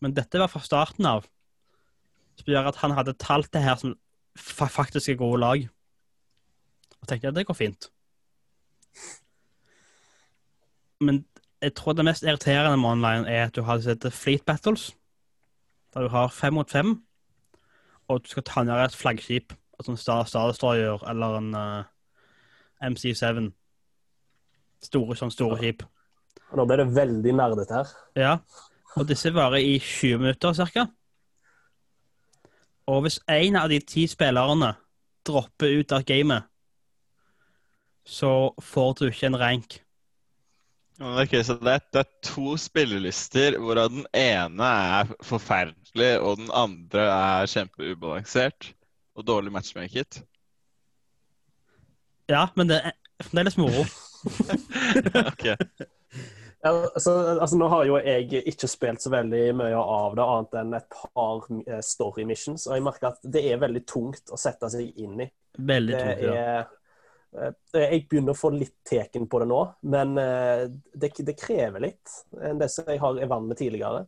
[0.00, 1.26] Men dette var fra starten av.
[2.38, 3.96] Som gjør at han hadde talt det her som
[4.38, 5.66] faktisk er gode lag.
[7.02, 7.90] Og tenkte at det går fint.
[11.04, 11.24] Men
[11.60, 14.92] jeg tror det mest irriterende med online er at du har disse fleet battles.
[15.94, 16.96] Der du har fem mot fem
[18.08, 21.88] og du skal ta ned et flaggskip, altså en Star, Destroyer eller en eh,
[22.84, 23.48] MC7.
[24.84, 25.82] Store, sånn store skip.
[26.54, 27.96] Nå ble det veldig nerdete her.
[28.16, 28.34] Ja,
[28.96, 30.86] og disse varer i 20 minutter cirka.
[32.88, 34.72] Og hvis en av de ti spillerne
[35.28, 36.46] dropper ut av gamet,
[38.08, 39.76] så får du ikke en rank.
[40.98, 46.48] Ok, så det er, det er to spillelister, hvorav den ene er forferdelig, og den
[46.50, 48.72] andre er kjempeubalansert
[49.14, 50.22] og dårlig matchmaket.
[52.28, 53.86] Ja, men det er fremdeles moro.
[55.32, 55.56] okay.
[56.60, 60.56] Ja, altså, altså, nå har jo jeg ikke spilt så veldig mye av det, annet
[60.60, 62.66] enn et par eh, story missions.
[62.66, 65.28] Og jeg merker at det er veldig tungt å sette seg inn i.
[65.58, 66.34] Veldig Det tungt, ja.
[66.34, 69.62] er eh, Jeg begynner å få litt teken på det nå,
[69.94, 74.04] men eh, det, det krever litt enn det som jeg har er vant med tidligere.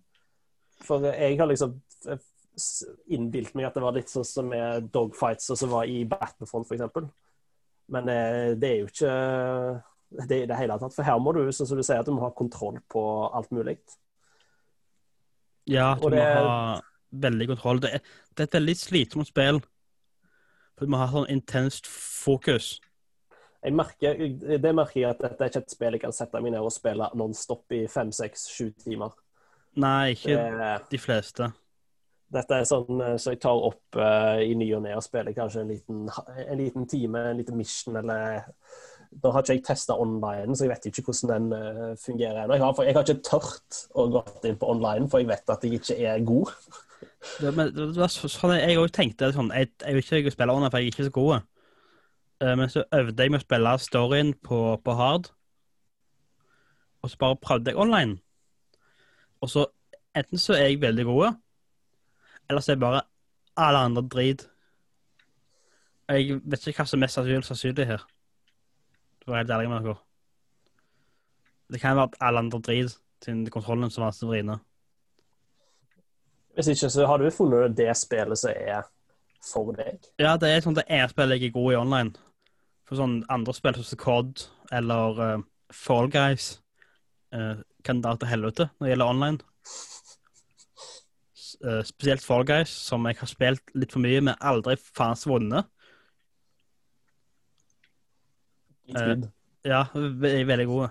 [0.84, 1.78] For jeg har liksom
[3.14, 6.66] innbilt meg at det var litt sånn som med dogfights og som var i Battlefront,
[6.66, 7.06] f.eks.
[7.90, 8.20] Men det,
[8.62, 10.94] det er jo ikke det i det hele tatt.
[10.94, 13.50] For her må du, sånn som du sier, at du må ha kontroll på alt
[13.54, 13.78] mulig.
[15.70, 17.82] Ja, du det, må ha veldig kontroll.
[17.82, 19.60] Det er, det er et veldig slitsomt spill.
[20.78, 22.78] For du må ha sånn intenst fokus.
[23.60, 26.54] Jeg merker, det merker jeg at dette er ikke et spill jeg kan sette meg
[26.54, 29.12] ned og spille nonstop i fem, seks, sju timer.
[29.80, 31.50] Nei, ikke Det, de fleste.
[32.30, 35.34] Dette er sånn eh, så jeg tar opp uh, i ny og ne og spiller
[35.34, 36.04] kanskje en liten,
[36.46, 38.44] en liten time, en liten mission eller
[39.10, 42.54] Da har ikke jeg testa online, så jeg vet ikke hvordan den uh, fungerer ennå.
[42.60, 45.80] Jeg, jeg har ikke tørt å gå inn på online, for jeg vet at jeg
[45.80, 46.52] ikke er god.
[47.40, 49.32] Det, men, det var så- sånn jeg òg tenkte.
[49.34, 51.48] Sånn, jeg, jeg vil ikke spille online, for jeg er ikke så god.
[52.38, 55.32] Uh, Men så øvde jeg med å spille storyen på, på hard.
[57.02, 58.20] Og så bare prøvde jeg online.
[59.42, 59.66] Og så
[60.14, 61.34] enten så er jeg veldig god,
[62.50, 63.02] eller er det bare
[63.56, 64.46] alle andre drit.
[66.10, 68.06] Jeg vet ikke hva som er mest sannsynlig sannsynlig her.
[69.20, 70.00] For å være helt ærlig med dere.
[71.70, 74.58] Det kan være at alle andre drit, siden kontrollen som var så vrine.
[76.58, 78.88] Hvis ikke så har du funnet det spillet som er
[79.46, 80.02] for deg.
[80.20, 82.12] Ja, det er sånn det ene spillet jeg er god i online.
[82.88, 84.42] For sånn andre spill som COD
[84.74, 86.56] eller uh, Fall Guys
[87.34, 89.40] uh, kan dra til helvete når det gjelder online.
[91.62, 95.66] Eh, spesielt Fall Guys, som jeg har spilt litt for mye, men aldri faens vunnet.
[98.96, 99.28] Uh,
[99.64, 100.90] Ja, ve- veldig gode.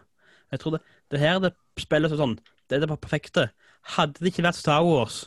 [0.51, 2.35] Jeg tror det, det her det spillet sånn,
[2.69, 3.47] det er det perfekte.
[3.95, 5.23] Hadde det ikke vært Star Wars,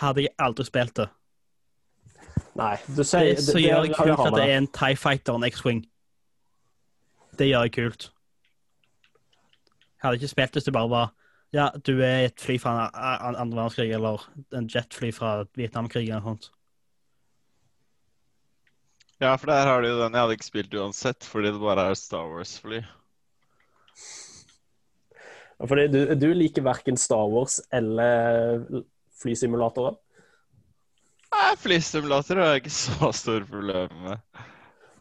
[0.00, 1.08] hadde jeg aldri spilt det.
[2.56, 5.32] Nei, du sier Det som gjør det har- kult at det er en TIE Fighter
[5.34, 5.82] og en X-Wing.
[7.36, 8.08] Det gjør det kult.
[10.00, 11.12] Jeg hadde ikke spilt hvis det bare var
[11.56, 16.34] Ja, du er et fly fra andre verdenskrig, eller en jetfly fra Vietnamkrigen eller noe
[16.34, 16.50] sånt.
[19.22, 21.86] Ja, for der har du jo den jeg hadde ikke spilt uansett, fordi det bare
[21.88, 22.82] er Star Wars-fly.
[25.64, 28.60] Fordi du, du liker verken Star Wars eller
[29.22, 29.96] flysimulatorer.
[31.32, 34.44] Nei, flysimulatorer har jeg ikke så store problemer med.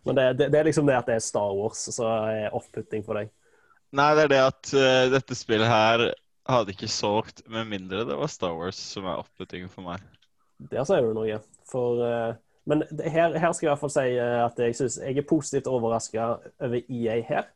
[0.08, 3.04] Men det, det, det er liksom det at det er Star Wars som er opputting
[3.04, 3.34] for deg.
[3.96, 6.08] Nei, det er det at uh, dette spillet her
[6.50, 10.04] hadde ikke solgt med mindre det var Star Wars som er oppbyttingen for meg.
[10.72, 11.40] Der sier du noe.
[11.68, 12.38] For, uh,
[12.70, 15.28] men her, her skal jeg i hvert fall si eh, at jeg synes jeg er
[15.30, 16.30] positivt overraska
[16.66, 17.50] over EA her.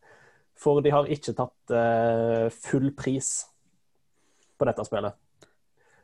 [0.59, 3.31] For de har ikke tatt uh, full pris
[4.59, 5.17] på dette spillet.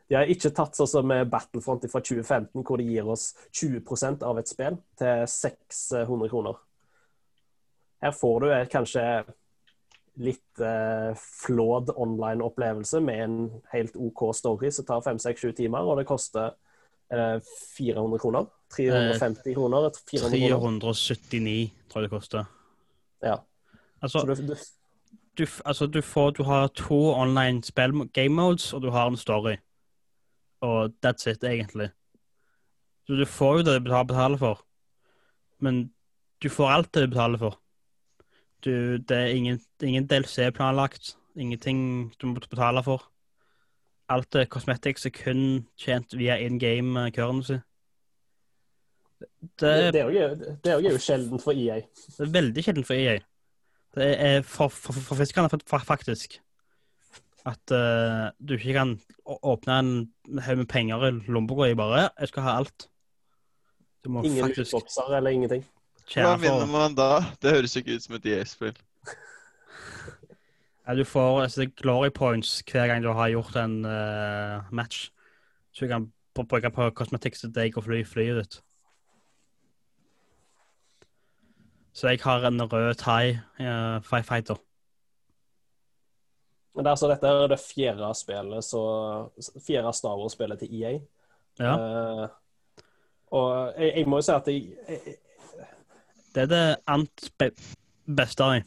[0.06, 4.38] De har ikke tatt sånn som Battlefront fra 2015, hvor de gir oss 20% av
[4.38, 6.60] et spill til 600 kroner.
[8.06, 9.02] Her får du kanskje
[10.16, 11.12] litt eh,
[11.46, 13.34] flåd online-opplevelse med en
[13.72, 16.54] helt OK story som tar 5-6-7 timer, og det koster
[17.12, 17.36] eh,
[17.76, 18.46] 400 kroner.
[18.76, 19.90] 350 kroner.
[20.10, 20.80] 400 kroner.
[20.80, 22.48] 379, tror jeg det koster.
[23.22, 23.36] Ja.
[24.02, 24.56] Altså, du, du,
[25.38, 29.16] du, altså, du, får, du har to online spill, game modes, og du har en
[29.16, 29.56] story.
[30.60, 31.90] Og that's it, egentlig.
[33.06, 34.64] Så du får jo det du betaler for.
[35.60, 35.90] Men
[36.42, 37.60] du får alt det du betaler for.
[38.66, 41.14] Du, det er ingen, ingen DLC planlagt.
[41.38, 43.04] Ingenting du må betale for.
[44.10, 47.60] Alt er cosmetics er kun tjent via in game eh, currency.
[49.60, 51.78] Det, det, er jo, det er jo sjelden for EA.
[52.18, 53.20] det er veldig sjeldent for EA.
[53.96, 56.40] Det er for, for, for fa- faktisk.
[57.46, 62.28] At uh, du ikke kan åpne en haug med penger i lommeboka og bare 'Jeg
[62.28, 62.88] skal ha alt'.
[64.04, 65.64] Du må Ingen faktisk utbokser eller ingenting.
[66.14, 67.24] Hva vinner man da?
[67.42, 68.76] Det høres ikke ut som et EA-spill.
[70.86, 75.10] ja, Du får altså, glory points hver gang du har gjort en uh, match.
[75.72, 78.60] Så du kan bruke på kosmetikk til deg og fly flyet ditt.
[81.96, 84.56] Så jeg har en rød Thai uh, firefighter.
[86.74, 88.80] Men det er altså, dette er det fjerde spillet, så
[89.64, 90.98] fjerde Star Wars-spillet til EA.
[91.58, 91.76] Ja.
[91.76, 92.28] Uh,
[93.32, 95.16] og jeg, jeg må jo si at jeg, jeg,
[96.36, 97.46] Det er det ant be
[98.04, 98.66] beste av dem.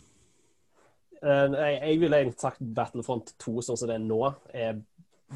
[1.21, 4.79] eh, jeg, jeg ville egentlig sagt Battlefront 2 sånn som det er nå, er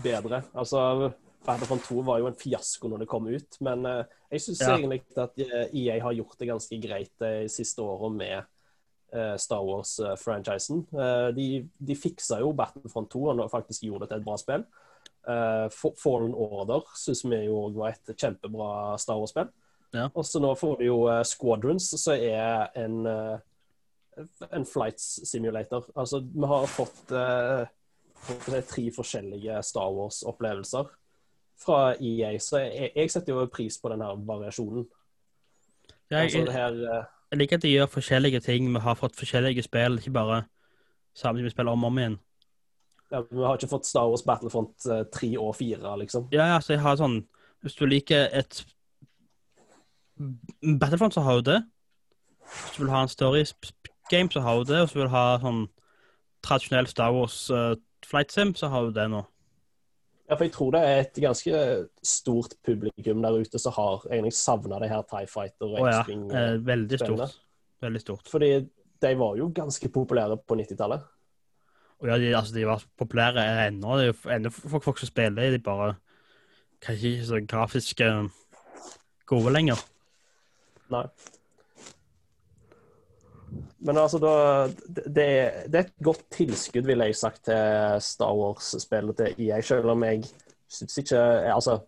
[0.02, 0.40] bedre.
[0.58, 1.12] Altså,
[1.46, 4.02] Battlefront 2 var jo en fiasko når det kom ut, men uh,
[4.34, 4.74] jeg syns Ja.
[4.80, 8.50] egentlig at eh, EA har gjort det ganske greit de siste åra med
[9.38, 10.88] Star Wars-franchisen.
[11.38, 11.44] De,
[11.78, 14.64] de fiksa jo Battlefront 2 og faktisk gjorde det til et bra spill.
[15.28, 15.70] Uh,
[16.02, 19.54] Fallen Order syns vi jo var et kjempebra Star Wars-spill.
[19.94, 20.10] Ja.
[20.14, 25.86] Og så nå får du jo uh, Squadrons, som er en, uh, en flight simulator.
[25.96, 27.14] Altså, vi har fått
[28.70, 30.90] tre forskjellige Star Wars-opplevelser
[31.60, 34.86] fra EA, så jeg, jeg, setter jo pris på denne variasjonen.
[36.10, 36.78] Ja, jeg, altså, her,
[37.30, 38.70] jeg, liker at de gjør forskjellige ting.
[38.74, 40.44] Vi har fått forskjellige spill, ikke bare
[41.14, 42.18] samme vi spiller om og om igjen.
[43.12, 46.32] Ja, vi har ikke fått Star Wars Battlefront 3 og 4, liksom.
[46.34, 47.26] Ja, altså, jeg har sånn
[47.64, 48.64] Hvis du liker et
[50.80, 51.60] Battlefront, så har jo det.
[52.44, 53.44] Hvis du vil ha en story
[54.10, 54.80] game, så har du det.
[54.82, 55.66] Og hvis du vil ha sånn
[56.44, 59.24] tradisjonell Star Wars uh, flight sim, så har du det nå.
[60.30, 61.64] Ja, for jeg tror det er et ganske
[62.08, 66.30] stort publikum der ute som har egentlig savna det her Tie Fighter og X-Wing.
[66.30, 66.54] Oh, ja.
[66.54, 67.36] eh, veldig stort.
[67.84, 68.30] Veldig stort.
[68.32, 68.54] Fordi
[69.04, 71.04] de var jo ganske populære på 90-tallet.
[72.00, 73.98] Og ja, de, altså, de var populære ennå.
[74.00, 75.94] Det er jo ennå folk, folk som spiller, de bare
[76.84, 78.24] kanskje ikke så grafisk uh,
[79.28, 79.84] gode lenger.
[80.94, 81.08] Nei.
[83.84, 84.34] Men altså, da,
[84.88, 89.92] det, det, er et godt tilskudd, vil jeg sagt, til Star Wars-spillet til EA, selv
[89.92, 90.24] om jeg
[90.72, 91.20] syns ikke
[91.52, 91.82] Altså,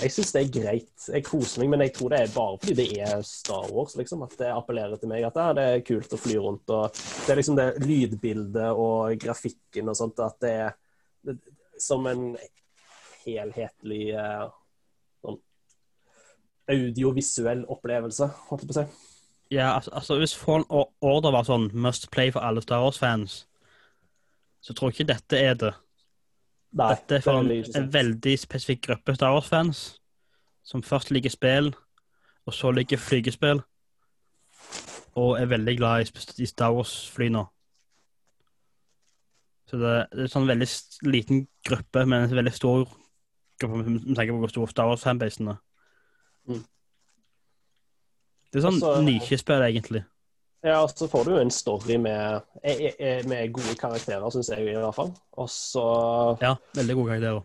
[0.00, 1.06] jeg syns det er greit.
[1.12, 4.24] Jeg koser meg, men jeg tror det er bare fordi det er Star Wars, liksom.
[4.26, 5.26] At det appellerer til meg.
[5.28, 6.72] At ja, det er kult å fly rundt.
[6.74, 10.24] og Det er liksom det lydbildet og grafikken og sånt.
[10.24, 11.38] At det er
[11.80, 12.30] som en
[13.26, 14.48] helhetlig uh,
[16.70, 19.12] audiovisuell opplevelse, holdt jeg på å si.
[19.54, 23.44] Ja, altså, altså hvis Fallen Order var sånn must play for alle Star Wars-fans,
[24.60, 25.72] så tror jeg ikke dette er det.
[26.76, 29.84] Nei, Dette er for en, en veldig spesifikk gruppe Star Wars-fans,
[30.66, 31.70] som først liker spill,
[32.46, 33.62] og så liker flygespill,
[35.16, 37.46] og er veldig glad i, i Star Wars-fly nå.
[39.70, 40.68] Så det, det, er en sånn veldig
[41.06, 42.84] liten gruppe, men en veldig stor
[43.62, 45.62] gruppe med tenker på hvor stor Star Wars-fanbasen er.
[46.46, 46.62] Mm.
[48.52, 50.04] Det er sånn altså, nisjespill, egentlig.
[50.66, 52.46] Ja, og så får du jo en story med,
[53.28, 55.12] med gode karakterer, syns jeg i hvert fall.
[55.38, 55.84] Og så
[56.42, 57.44] Ja, veldig gode karakterer.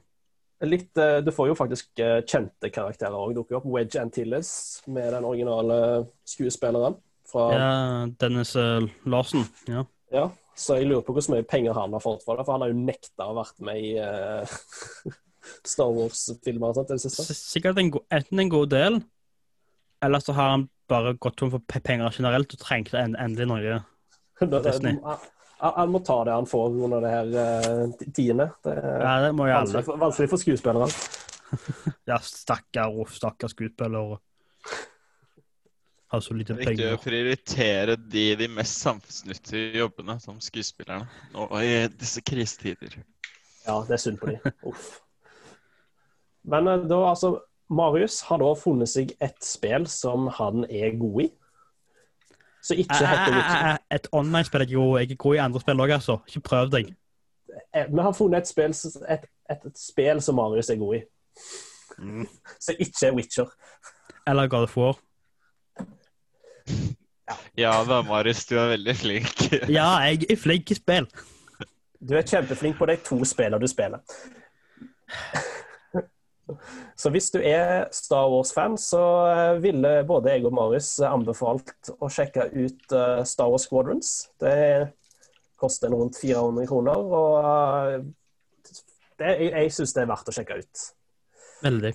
[0.62, 3.34] Litt, eh, du får jo faktisk eh, kjente karakterer òg.
[3.34, 4.52] Dukker opp Wedge Antilles
[4.94, 5.78] med den originale
[6.28, 7.00] skuespilleren.
[7.32, 7.72] Fra, ja,
[8.22, 9.46] Dennis uh, Larsen.
[9.72, 9.86] Ja.
[10.12, 10.28] ja.
[10.58, 12.74] Så jeg lurer på hvor mye penger han har fått for det, for han har
[12.74, 14.60] jo nekta å vært med i uh,
[15.66, 16.98] Star Wars-filmer.
[17.00, 19.02] Sikkert en enten en god del,
[20.06, 23.78] eller så har han bare gått tom for penger generelt og trengte en, endelig noe
[24.66, 24.98] Disney.
[25.62, 28.48] Han må ta det han får under det her uh, tiende.
[28.66, 30.88] Det er ja, det må jo vanskelig, for, vanskelig for skuespillere.
[32.10, 34.18] ja, stakkar og stakkar skuespillere.
[36.12, 36.66] Har så lite penger.
[36.66, 42.98] Er viktig å prioritere de, de mest samfunnsnyttige jobbene som skuespillerne nå i disse krisetider.
[43.68, 44.58] Ja, det er synd på dem.
[44.68, 44.98] Uff.
[46.44, 47.36] Men uh, da, altså
[47.72, 51.30] Marius har da funnet seg et spill som han er god i.
[52.62, 53.78] Så ikke heter Witcher.
[53.92, 56.18] Et online-spill er jo Jeg er god i andre spill òg, altså.
[56.28, 56.92] Ikke prøv deg.
[57.74, 58.76] Eh, vi har funnet et spill,
[59.10, 61.02] et, et, et spill som Marius er god i.
[61.98, 62.28] Mm.
[62.60, 63.50] Så ikke Witcher.
[64.28, 65.00] Eller God of War.
[67.58, 69.42] Ja da, Marius, du er veldig flink.
[69.78, 71.08] ja, jeg er flink i spill.
[72.02, 74.02] Du er kjempeflink på de to spillene du spiller.
[77.00, 82.10] Så hvis du er Star Wars-fan, så eh, ville både jeg og Marius anbefalt å
[82.12, 84.14] sjekke ut eh, Star Wars Squadrons.
[84.42, 84.92] Det
[85.62, 87.98] koster rundt 400 kroner, og eh,
[89.22, 90.86] det, jeg, jeg syns det er verdt å sjekke ut.
[91.62, 91.94] Veldig.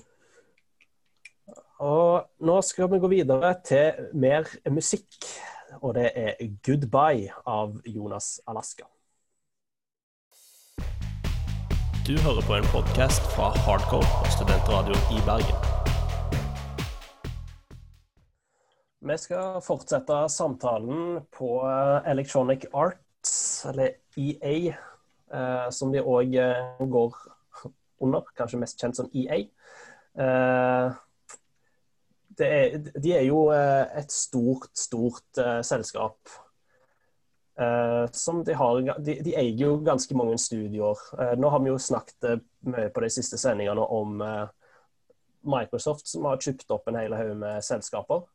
[1.85, 5.17] Og nå skal vi gå videre til mer musikk,
[5.81, 8.87] og det er 'Goodbye' av Jonas Alaska.
[12.07, 15.57] Du hører på en podkast fra Hardcore og studentradioen i Bergen.
[19.09, 23.33] Vi skal fortsette samtalen på eh, Electronic Arts,
[23.67, 27.19] eller EA, eh, som de òg eh, går
[27.99, 28.31] under.
[28.39, 29.43] Kanskje mest kjent som EA.
[32.47, 36.39] Er, de er jo et stort, stort selskap
[38.11, 40.99] som de har de, de, eier jo ganske mange studioer.
[41.17, 44.21] Uh, nå har vi jo snakket uh, mye på de siste sendingene om
[45.47, 48.27] Microsoft, som har kjøpt opp en hel haug med selskaper.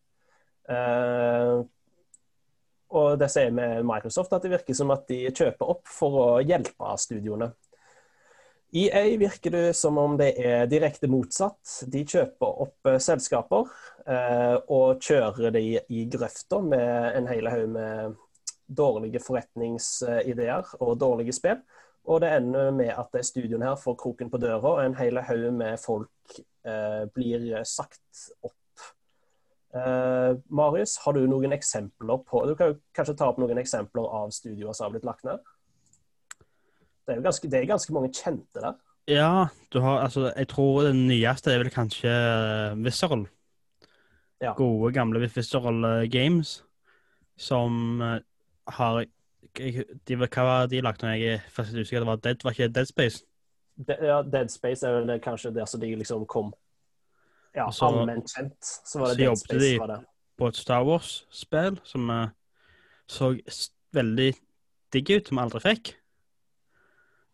[2.92, 6.26] og det sier med Microsoft at det virker som at de kjøper opp for å
[6.40, 7.50] hjelpe studioene.
[8.72, 11.82] EA virker det som om det er direkte motsatt.
[11.92, 13.68] De kjøper opp selskaper
[14.72, 18.21] og kjører de i grøfta med en hel haug med
[18.76, 21.60] dårlige forretningsideer og dårlige spill.
[22.10, 25.20] Og det ender med at de studioene her får kroken på døra, og en hel
[25.22, 28.86] haug med folk eh, blir sagt opp.
[29.74, 34.04] Eh, Marius, har du noen eksempler på Du kan jo kanskje ta opp noen eksempler
[34.04, 35.38] av studioer som har blitt lagt ned?
[37.02, 38.74] Det er jo ganske, det er ganske mange kjente der.
[39.10, 43.24] Ja, du har Altså, jeg tror det nyeste er vel kanskje eh, Visceral.
[44.42, 44.52] Ja.
[44.58, 46.60] Gode, gamle Visceral eh, Games
[47.38, 48.20] som eh,
[48.68, 49.06] har
[49.56, 52.00] jeg- de, Hva var de lagt når jeg er fast usikker?
[52.00, 53.24] Det var Dead, var ikke det Dead Space?
[53.76, 56.52] De, ja, Dead Space er vel det, kanskje der som de liksom kom
[57.54, 58.62] ja, så- allment kjent.
[58.62, 59.58] Så var så Dead Space.
[59.60, 60.04] de- Var det.
[60.38, 62.28] på et Star Wars-spill som uh,
[63.08, 63.34] så
[63.92, 64.34] veldig
[64.92, 65.94] digg ut, som vi aldri fikk.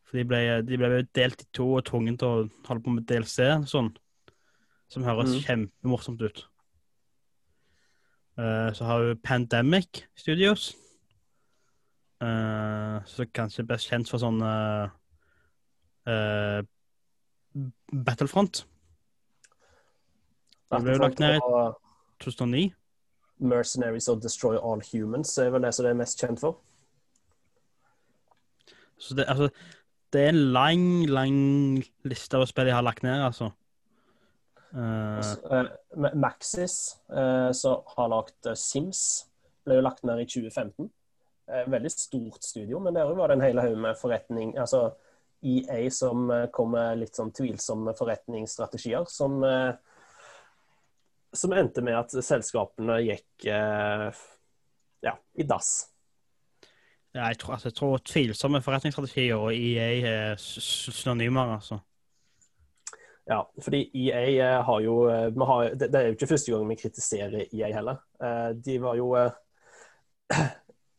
[0.04, 3.06] For de ble, de ble delt i to og tvunget til å holde på med
[3.06, 3.94] DLC, sånn,
[4.88, 5.42] som høres Mm.
[5.44, 6.46] kjempemorsomt ut.
[8.38, 10.74] Uh, så har du Pandemic Studios,
[12.24, 14.88] uh, som kanskje er best kjent for sånn uh,
[16.08, 16.60] uh,
[17.92, 18.64] Battlefront.
[20.68, 21.42] Det ble jo lagt ned i
[22.24, 22.66] 2009.
[23.38, 26.58] Mercenaries of Destroy All Humans er vel det som det er mest kjent for.
[28.98, 29.48] Så det, altså,
[30.12, 31.38] det er en lang, lang
[32.08, 33.52] liste av spill jeg har lagt ned, altså.
[34.74, 35.18] Eh,
[35.50, 39.26] Eh, Maxis, eh, som har lagt eh, Sims,
[39.64, 40.90] ble jo lagt ned i 2015.
[41.48, 44.90] Eh, veldig stort studio, men der var det en hel haug med forretning Altså
[45.40, 49.70] EA som eh, kom med litt sånn tvilsomme forretningsstrategier, som eh,
[51.32, 55.90] som endte med at selskapene gikk ja, i dass.
[57.12, 61.78] ja, jeg, tror, altså, jeg tror tvilsomme forretningsstrategier og EA er synonymer, altså.
[63.28, 67.74] Ja, fordi EA har jo har, det, er jo ikke første gang vi kritiserer EA
[67.76, 68.00] heller.
[68.64, 69.12] De var jo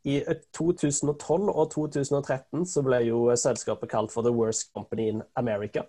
[0.08, 5.10] I eh, 2012 og 2013 så ble jo eh, selskapet kalt for The Worst Company
[5.14, 5.88] in America.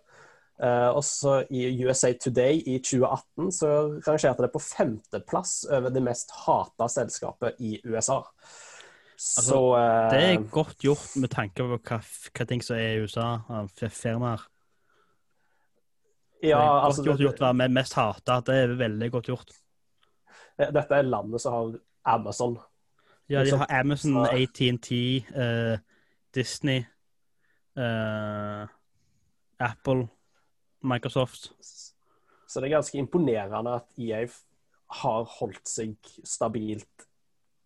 [0.61, 3.68] Uh, også i USA Today i 2018 så
[4.04, 8.18] rangerte det på femteplass over det mest hata selskapet i USA.
[9.16, 13.00] Så uh, Det er godt gjort med tanke på hva, hva ting som er i
[13.00, 14.44] USA av firmaer.
[16.42, 18.40] ja, det er godt altså, gjort, gjort å være mest hata.
[18.44, 19.56] Det er veldig godt gjort.
[20.61, 21.72] Dette er landet som har
[22.18, 22.58] Amazon.
[23.31, 24.93] Ja, de har Amazon, AT&T,
[25.35, 25.78] eh,
[26.35, 26.85] Disney,
[27.78, 28.66] uh,
[29.59, 30.09] Apple,
[30.83, 31.53] Microsoft.
[32.49, 34.24] Så det er ganske imponerende at EA
[35.01, 35.95] har holdt seg
[36.26, 37.07] stabilt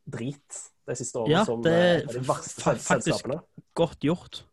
[0.04, 3.30] drit de siste årene Ja, som det eh, er de verste faktisk-
[3.74, 4.44] Godt gjort.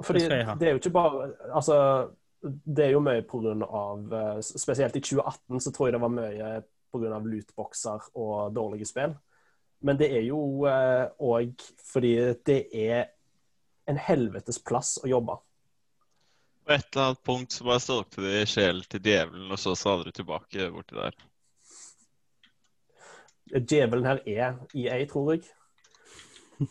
[0.00, 2.08] Fordi det, det er jo ikke bare Altså,
[2.40, 6.14] det er jo mye på grunn av Spesielt i 2018 så tror jeg det var
[6.14, 6.50] mye
[6.92, 9.18] på grunn av lootboxer og dårlige spill.
[9.84, 12.14] Men det er jo òg fordi
[12.46, 13.06] det er
[13.88, 15.38] en helvetes plass å jobbe.
[16.68, 19.96] På et eller annet punkt så bare solgte de sjelen til djevelen, og så sa
[20.00, 21.14] dere tilbake borti der.
[23.48, 25.42] Djevelen her er EA, tror jeg.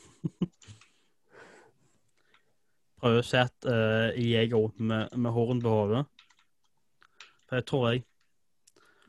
[3.01, 6.03] Prøver å se at uh, EA går opp med, med horn på hodet.
[7.49, 8.05] Det tror jeg.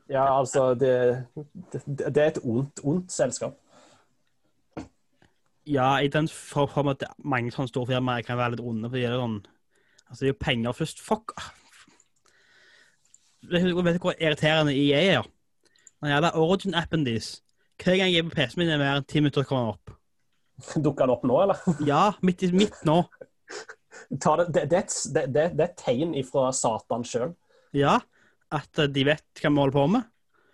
[0.09, 1.25] Ja, altså Det,
[1.69, 3.59] det, det er et ondt, ondt selskap.
[5.69, 8.89] Ja, jeg tenker for- for at mange sånne store firmaer kan være litt onde.
[8.89, 9.39] For det er sånn,
[10.09, 10.99] altså det er jo penger først.
[11.05, 11.33] Fuck!
[13.49, 15.27] Vet du hvor irriterende EA er?
[16.01, 17.29] Når jeg har Origin-appen deres.
[17.79, 19.95] Hver gang jeg er på PC-en min, er mer enn ti minutter kommer den opp.
[20.85, 21.61] Dukker den opp nå, eller?
[21.87, 22.97] Ja, midt, midt nå.
[24.19, 27.35] Ta det, det, det, er et- det, det, det er et tegn ifra Satan sjøl.
[27.77, 27.99] Ja,
[28.51, 30.07] at eh, de vet hva vi holder på med.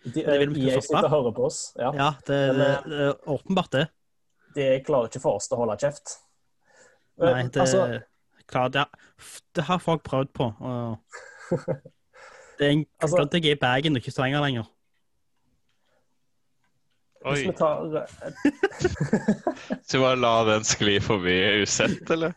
[0.05, 0.88] De, de vil vi ikke EA stoppe.
[0.91, 1.59] sitter og hører på oss.
[1.80, 1.91] Ja.
[1.97, 3.86] Ja, det, det, eh, det er åpenbart det.
[4.56, 6.16] De klarer ikke for oss til å holde kjeft.
[7.22, 7.82] Nei, det, Altså,
[8.51, 8.86] klar, det,
[9.56, 10.47] det har folk prøvd på.
[10.60, 10.97] Og
[12.60, 14.72] det er en Altså- grunn til at jeg er i Bergen og ikke Stavanger lenger.
[17.26, 17.74] hvis Oi, vi tar
[19.89, 22.36] så bare la den skli forbi usett, eller?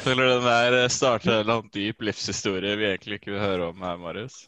[0.00, 3.68] Føler den der eh, starter en eller annen dyp livshistorie vi egentlig ikke vil høre
[3.70, 4.46] om her, Marius?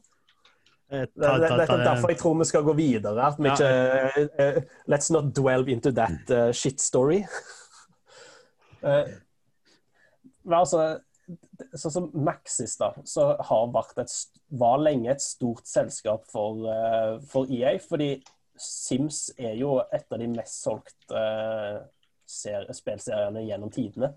[0.90, 3.26] Eh, Det, det, det er derfor jeg tror vi skal gå videre.
[3.26, 3.54] At vi Ja.
[3.54, 7.24] ikke uh, Let's not dwell into that uh, shit story.
[8.82, 9.08] uh,
[10.46, 11.00] men altså
[11.74, 14.12] Sånn som Maxis, da, så har vært et,
[14.54, 17.72] var lenge et stort selskap for, uh, for EA.
[17.82, 18.22] Fordi
[18.56, 21.82] Sims er jo et av de mest solgte uh,
[22.70, 24.12] spillseriene gjennom tidene.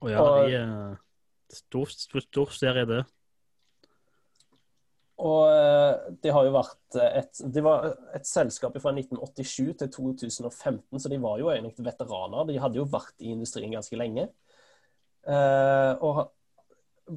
[0.00, 0.96] Å ja, Og- de er
[1.52, 3.02] stor, stor, stor serie, det.
[5.18, 11.00] Og eh, det har jo vært et Det var et selskap fra 1987 til 2015,
[11.00, 12.46] så de var jo egentlig veteraner.
[12.46, 14.28] De hadde jo vært i industrien ganske lenge.
[15.28, 16.28] Eh, og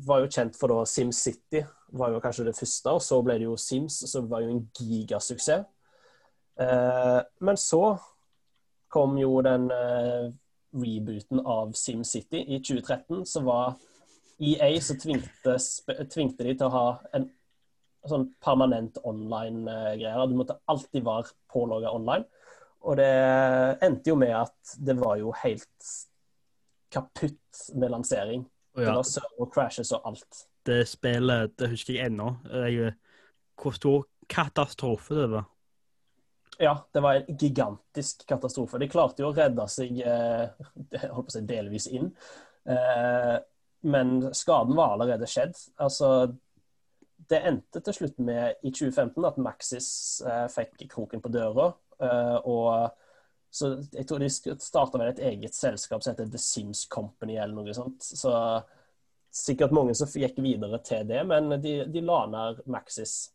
[0.07, 2.95] var jo kjent for da SimCity, var jo kanskje det første.
[2.95, 5.67] Og så ble det jo Sims, som var jo en gigasuksess.
[6.61, 7.97] Eh, men så
[8.91, 10.31] kom jo den eh,
[10.75, 13.75] rebooten av SimCity i 2013, som var
[14.41, 15.57] EA så tvingte,
[16.11, 16.85] tvingte de til å ha
[17.15, 17.29] en
[18.09, 20.27] sånn permanent online-greier.
[20.31, 22.25] Du måtte alltid være pålogga online.
[22.81, 23.11] Og det
[23.85, 25.91] endte jo med at det var jo helt
[26.91, 28.47] kaputt med lansering.
[28.73, 30.45] Og Det var server crashes og alt.
[30.65, 32.35] det spillet det husker jeg ennå.
[33.61, 35.45] Hvor stor katastrofe det var.
[36.61, 38.77] Ja, det var en gigantisk katastrofe.
[38.77, 40.49] De klarte jo å redde seg eh,
[41.09, 42.11] holdt på å si delvis inn,
[42.69, 43.37] eh,
[43.81, 45.57] men skaden var allerede skjedd.
[45.81, 46.35] Altså,
[47.31, 49.89] det endte til slutt med i 2015 at Maxis
[50.27, 51.71] eh, fikk kroken på døra.
[52.01, 52.97] eh, og
[53.51, 57.55] så jeg tror de starta med et eget selskap som heter The Sims Company eller
[57.57, 57.99] noe sånt.
[57.99, 58.31] Så
[59.31, 63.33] sikkert mange som gikk videre til det, men de, de la ned Maxis.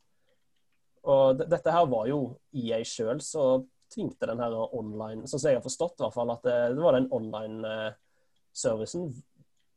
[1.06, 2.20] Og dette her var jo
[2.56, 6.30] EA sjøl som tvingte den her online Sånn som jeg har forstått, i hvert fall,
[6.34, 9.04] at det, det var den online-servicen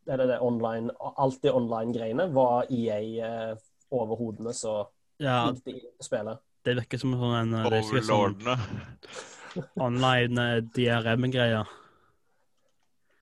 [0.09, 3.53] Eller det online Alt det online-greiene var EA eh,
[3.91, 4.81] over hodene så
[5.19, 6.39] Ja, de inn på spillet.
[6.63, 8.37] det virker som sånn en er sånn
[9.87, 11.67] online eh, DRM-greier.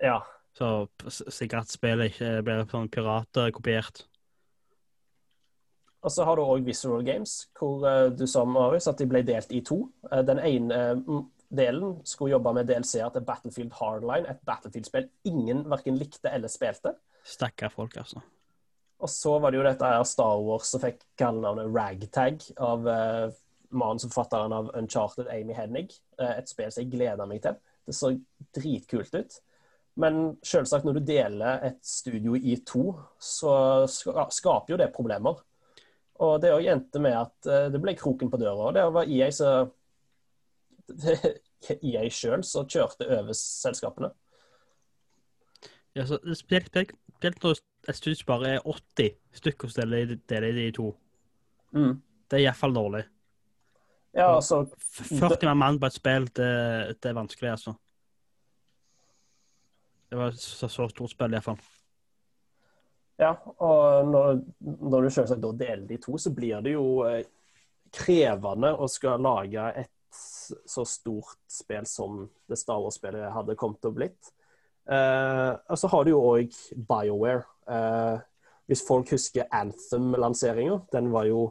[0.03, 0.20] Ja.
[0.57, 4.03] Så sikkert spillet ikke blir sånn piratkopiert.
[6.05, 9.24] Og så har du òg Visceral Games, hvor eh, du sa Marius, at de ble
[9.28, 9.82] delt i to.
[10.11, 11.18] Eh, den ene eh,
[11.57, 16.93] delen skulle jobbe med DLC-er til Battlefield Hardline, et Battlefield-spill ingen verken likte eller spilte.
[17.28, 18.22] Stakkar folk, altså.
[19.03, 23.27] Og så var det jo dette her Star Wars som fikk kallenavnet Ragtag av uh,
[23.69, 25.91] manusforfatteren av Uncharted, Amy Hennig.
[26.19, 27.59] Uh, et spill som jeg gleder meg til.
[27.85, 28.11] Det så
[28.57, 29.37] dritkult ut.
[29.97, 35.39] Men selvsagt, når du deler et studio i to, så ska- skaper jo det problemer.
[36.21, 38.69] Og det òg endte med at eh, det ble kroken på døra.
[38.69, 39.71] Og det var EA som
[41.81, 44.11] EA sjøl som kjørte over selskapene.
[45.97, 46.73] Ja, så Spesielt
[47.18, 50.91] spesielt- når jeg syns bare er 80 stykker som deler deler de i to.
[51.74, 52.01] Mm.
[52.30, 53.03] Det er iallfall dårlig.
[54.18, 56.47] Ja, altså F- 40 mann på et spill, det,
[57.01, 57.74] det er vanskelig, altså.
[60.09, 61.59] Det var så, så stort spill, iallfall.
[63.20, 63.32] Ja,
[63.65, 67.24] og når, når du selvsagt da deler de to, så blir det jo eh,
[67.93, 73.91] krevende å skal lage et så stort spill som det Star Wars-spillet hadde kommet til
[73.91, 74.30] å blitt.
[74.88, 76.53] Eh, og så har du jo òg
[76.89, 77.43] BioWare.
[77.67, 78.19] Eh,
[78.67, 81.41] hvis folk husker Anthem-lanseringa, den var jo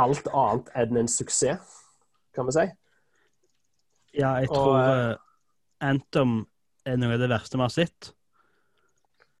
[0.00, 1.78] alt annet enn en suksess,
[2.36, 2.66] kan vi si.
[4.20, 5.14] Ja, jeg tror og, eh,
[5.80, 6.46] Anthem
[6.88, 8.12] er noe av det verste vi har sett.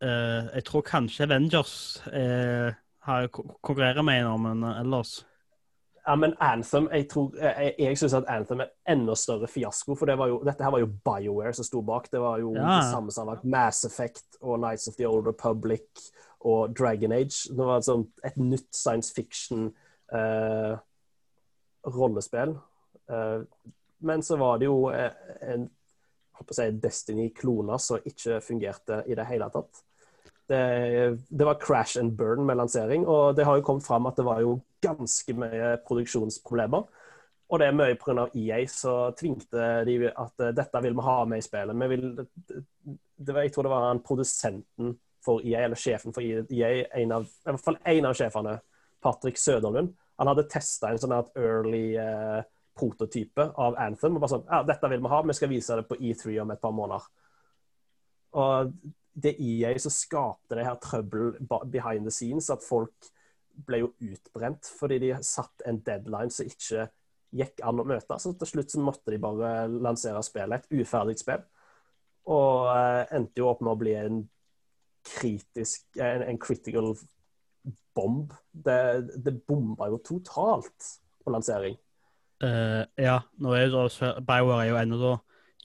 [0.00, 1.72] Uh, jeg tror kanskje Avengers
[2.08, 2.72] uh,
[3.04, 5.26] har ko- konkurrerer med en om, men ellers
[6.10, 9.94] Ja, men Anthem, jeg, tror, jeg, jeg syns at Anthem er enda større fiasko.
[9.94, 12.08] For det var jo, dette her var jo BioWare som sto bak.
[12.10, 12.80] Det var jo Ja.
[12.80, 17.46] det samme som lagt Mass Effect og Nights of the Old Republic og Dragon Age.
[17.54, 19.68] Det var et, sånt, et nytt science fiction
[20.12, 20.78] eh.
[23.10, 23.42] Eh,
[23.98, 25.70] men så var det jo en, en
[26.50, 29.84] si, Destiny-kloner som ikke fungerte i det hele tatt.
[30.50, 34.16] Det, det var crash and burn med lansering, og det har jo kommet fram at
[34.18, 36.88] det var jo ganske mye produksjonsproblemer.
[37.50, 38.28] Og det er mye pga.
[38.38, 41.78] EA, så tvingte de at eh, dette vil vi ha med i spillet.
[41.82, 42.04] Vi vil,
[43.26, 44.94] det jeg tror det var han produsenten
[45.24, 48.54] for EA, eller sjefen for EA, en av, i hvert fall en av sjefene,
[49.02, 49.94] Patrick Søderlund.
[50.20, 52.40] Han hadde testa en sånn early eh,
[52.76, 54.16] prototype av Anthem.
[54.16, 56.54] og bare sånn, ja, dette vil vi ha, vi skal vise det på E3 om
[56.54, 57.06] et par måneder.
[58.40, 58.74] Og
[59.12, 61.34] det EA som skapte det her trøbbel
[61.70, 63.10] behind the scenes, at folk
[63.66, 66.86] ble jo utbrent fordi de satt en deadline som ikke
[67.36, 68.18] gikk an å møte.
[68.18, 71.44] Så til slutt så måtte de bare lansere spillet, et uferdig spill.
[72.30, 74.22] Og eh, endte jo opp med å bli en
[75.06, 76.92] kritisk, en, en critical
[77.96, 78.34] bomb.
[78.50, 78.80] Det,
[79.22, 80.90] det bomba jo totalt
[81.22, 81.78] på lansering.
[82.40, 83.86] Uh, Ja, nå er jo
[84.24, 85.14] BioWare er jo ennå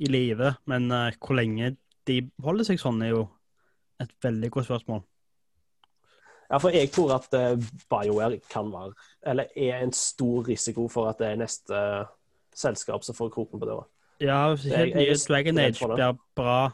[0.04, 1.76] i live, men uh, hvor lenge
[2.06, 3.22] de holder seg sånn, er jo
[4.02, 5.02] et veldig godt spørsmål.
[6.52, 7.58] Ja, for jeg tror at eh,
[7.90, 8.94] BioWare kan være,
[9.26, 12.06] eller er en stor risiko for at det er neste eh,
[12.56, 13.84] selskap som får kroken på døra.
[14.22, 16.70] Ja, hvis ikke jeg jeg, Dragon Age blir bra,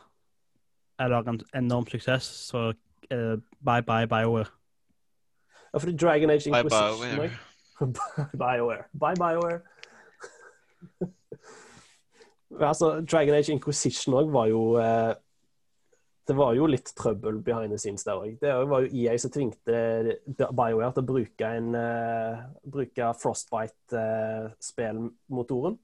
[0.99, 2.73] eller en enorm suksess, så
[3.13, 4.45] uh, bye bye BioWare.
[5.73, 7.31] Ja, fordi Dragon Age Bye, Inquisition BioWare.
[8.41, 8.83] BioWare.
[8.99, 9.59] Bye, BioWare.
[12.69, 15.15] altså, Dragon Age Inquisition òg var jo eh,
[16.27, 18.39] Det var jo litt trøbbel behind the scenes der òg.
[18.41, 19.73] Det var jo EA som tvingte
[20.27, 25.77] BioWare til å bruke, en, uh, bruke Frostbite-spillmotoren.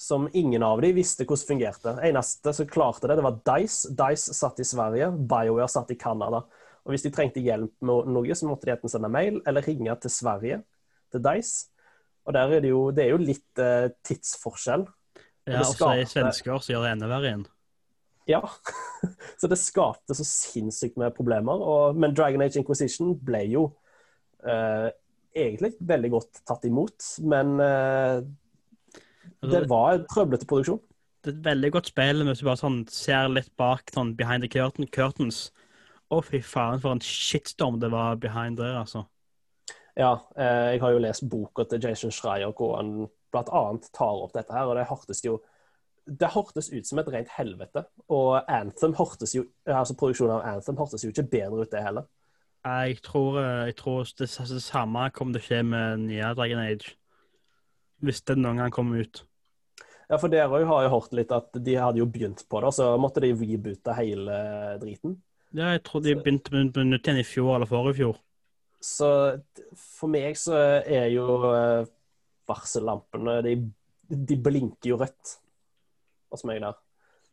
[0.00, 1.92] som ingen av de visste hvordan fungerte.
[2.08, 3.92] Eneste som klarte det, det var Dice.
[3.92, 6.40] Dice satt i Sverige, BioWare satt i Canada.
[6.84, 9.92] Og hvis de trengte hjelp med noe, så måtte de enten sende mail eller ringe
[10.00, 10.64] til Sverige,
[11.12, 11.68] til Dice.
[12.24, 14.88] Og der er det jo, det er jo litt uh, tidsforskjell.
[15.50, 17.46] Ja, og så er det svensker som gjør det enda verre igjen.
[18.30, 18.40] Ja.
[19.40, 21.60] så det skapte så sinnssykt med problemer.
[21.60, 23.64] Og, men Dragon Age Inquisition ble jo
[24.46, 24.90] eh,
[25.36, 27.10] egentlig veldig godt tatt imot.
[27.26, 28.22] Men eh,
[29.50, 30.82] det var en trøblete produksjon.
[31.20, 34.46] Det er et veldig godt spill hvis du bare sånn ser litt bak sånn behind
[34.46, 35.48] the curtain, curtains.
[36.10, 39.04] Å, fy faen, for en shitstorm det var behind there, altså.
[39.98, 44.24] Ja, eh, jeg har jo lest boka til Jason Schreier hvor han blant annet tar
[44.24, 45.36] opp dette her, og det hørtes jo
[46.10, 47.84] det hørtes ut som et rent helvete.
[48.10, 52.08] Og Anthem hørtes jo, altså produksjonen av Anthem hørtes jo ikke bedre ut, det heller.
[52.66, 56.62] Jeg tror, eh, jeg tror det, det samme kommer til å skje med nye Dragon
[56.66, 56.94] Age.
[58.04, 59.22] Hvis det noen gang kommer ut.
[60.10, 62.72] Ja, for dere òg har jo hørt litt at de hadde jo begynt på det,
[62.74, 64.38] så måtte de reboote hele
[64.82, 65.14] driten.
[65.54, 68.18] Ja, jeg tror de begynte med med nytt igjen i fjor eller forrige fjor.
[68.80, 69.08] Så
[69.76, 71.84] for meg så er jo eh,
[72.48, 73.54] varsellampene de,
[74.08, 75.36] de blinker jo rødt
[76.30, 76.78] hos meg der.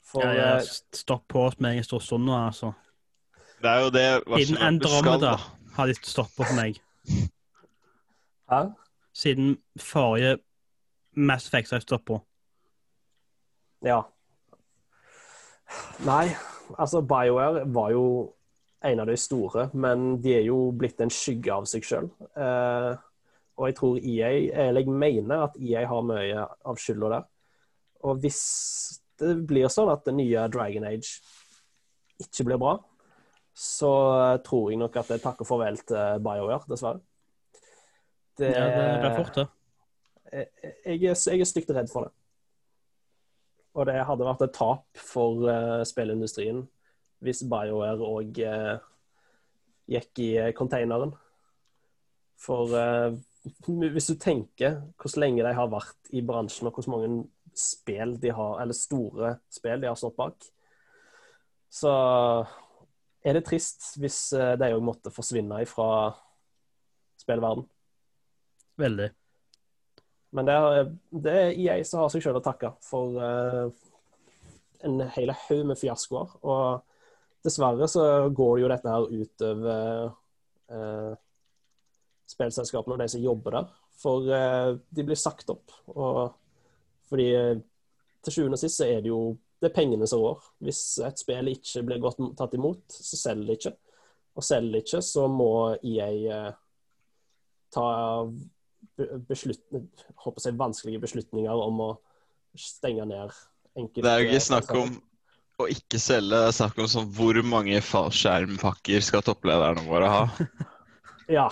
[0.08, 2.74] For Ja, eh, jeg stopp på hos meg i Storsund nå, altså.
[3.62, 4.08] Det er jo det
[4.46, 5.38] Siden Andromeda
[5.76, 6.78] har de stoppa for meg.
[8.52, 8.62] Hæ?
[9.14, 10.38] Siden forrige
[11.18, 12.20] Mass Effect har jeg stoppa.
[13.86, 14.02] Ja.
[16.06, 16.30] Nei,
[16.78, 18.06] altså BioWare var jo
[18.86, 22.10] en av de store, men de er jo blitt en skygge av seg sjøl.
[22.38, 22.94] Eh,
[23.58, 24.30] og jeg tror EA
[24.68, 27.26] Eller jeg mener at EA har mye av skylda der.
[28.08, 28.42] Og hvis
[29.20, 31.18] det blir sånn at det nye Dragon Age
[32.22, 32.78] ikke blir bra,
[33.58, 33.92] så
[34.46, 37.02] tror jeg nok at det er takk og farvel til BioWare, dessverre.
[38.38, 39.48] Det, Ja, det blir fort, det.
[40.86, 42.14] jeg, jeg, jeg er stygt redd for det.
[43.78, 46.64] Og det hadde vært et tap for uh, spillindustrien
[47.26, 48.38] hvis BioWare òg
[49.88, 51.16] gikk i eh, containeren.
[52.38, 53.16] For uh,
[53.66, 57.26] hvis du tenker hvor lenge de har vært i bransjen, og hvor mange
[57.58, 60.48] spill de har, eller store spill de har stått bak,
[61.70, 61.94] så
[63.28, 65.90] er det trist hvis eh, de òg måtte forsvinne fra
[67.20, 67.66] spillverden.
[68.78, 69.10] Veldig.
[70.38, 70.90] Men det er,
[71.26, 73.70] det er EA som har seg selv å takke for uh,
[74.86, 76.36] en hel haug med fiaskoer.
[76.46, 76.84] Og
[77.48, 78.04] dessverre så
[78.36, 80.12] går jo dette her utover
[80.70, 81.14] uh,
[82.28, 83.72] spillselskapene og de som jobber der.
[83.98, 85.74] For uh, de blir sagt opp.
[85.96, 86.36] Og
[87.10, 87.60] fordi eh,
[88.26, 89.22] til sjuende og sist så er det jo
[89.58, 90.44] det er pengene som rår.
[90.62, 93.74] Hvis et spill ikke blir godt tatt imot, så selger det ikke.
[94.38, 95.52] Og selger det ikke, så må
[95.82, 96.52] EA eh,
[97.74, 97.88] ta
[98.98, 101.90] håper jeg, vanskelige beslutninger om å
[102.58, 103.34] stenge ned
[103.78, 104.96] enkelte Det er jo ikke snakk om
[105.58, 110.26] å ikke selge, det er snakk om sånn hvor mange fallskjermpakker skal topplederne våre ha?
[111.28, 111.50] Ja.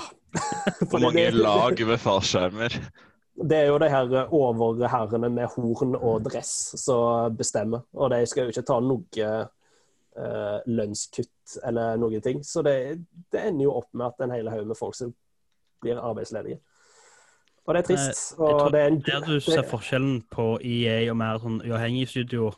[0.87, 2.77] Hvor mange lag med fallskjermer?
[3.35, 8.45] Det er jo de her overherrene med horn og dress som bestemmer, og de skal
[8.47, 12.39] jo ikke ta noe eh, lønnskutt eller noen ting.
[12.47, 12.75] Så det,
[13.31, 15.11] det ender jo opp med at en hel haug med folk som
[15.83, 16.61] blir arbeidsledige.
[17.65, 18.31] Og det er trist.
[18.31, 21.41] Eh, Jeg Og tror det er en, Der du ser forskjellen på EA og mer
[21.41, 22.55] sånn uavhengige studioer,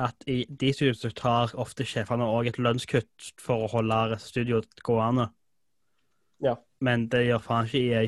[0.00, 5.28] at i de studioene tar ofte sjefene òg et lønnskutt for å holde studioet gående.
[6.40, 6.54] Ja.
[6.80, 8.06] Men det gjør faen ikke EA.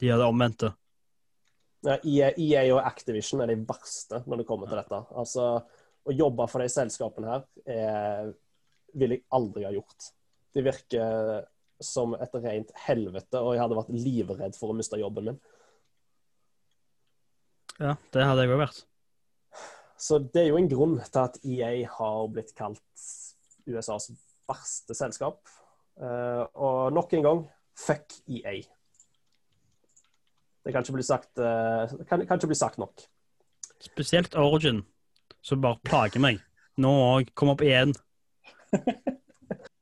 [0.00, 0.72] De gjør det omvendte.
[1.86, 5.02] ja, EA, EA og Activision er de verste når det kommer til dette.
[5.16, 5.48] Altså,
[6.06, 8.32] Å jobbe for de selskapene her er,
[8.94, 10.10] vil jeg aldri ha gjort.
[10.54, 11.46] De virker
[11.82, 15.40] som et rent helvete, og jeg hadde vært livredd for å miste jobben min.
[17.76, 18.78] Ja, det hadde jeg òg vært.
[20.00, 23.04] Så det er jo en grunn til at EA har blitt kalt
[23.66, 24.10] USAs
[24.48, 25.40] verste selskap.
[25.96, 27.44] Eh, og nok en gang
[27.76, 28.60] fuck EA.
[30.66, 33.04] Det kan ikke bli sagt, eh, kan, kan ikke bli sagt nok.
[33.78, 34.82] Spesielt Origin,
[35.42, 36.40] som bare plager meg.
[36.76, 37.30] Nå òg.
[37.38, 37.94] Kom opp igjen.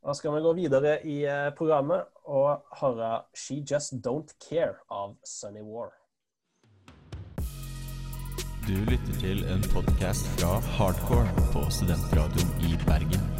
[0.05, 5.15] Da skal vi gå videre i eh, programmet og høre She Just Don't Care av
[5.25, 5.95] Sunny War.
[8.69, 13.34] Du lytter til en podkast fra Hardcore på Studentradioen i Bergen.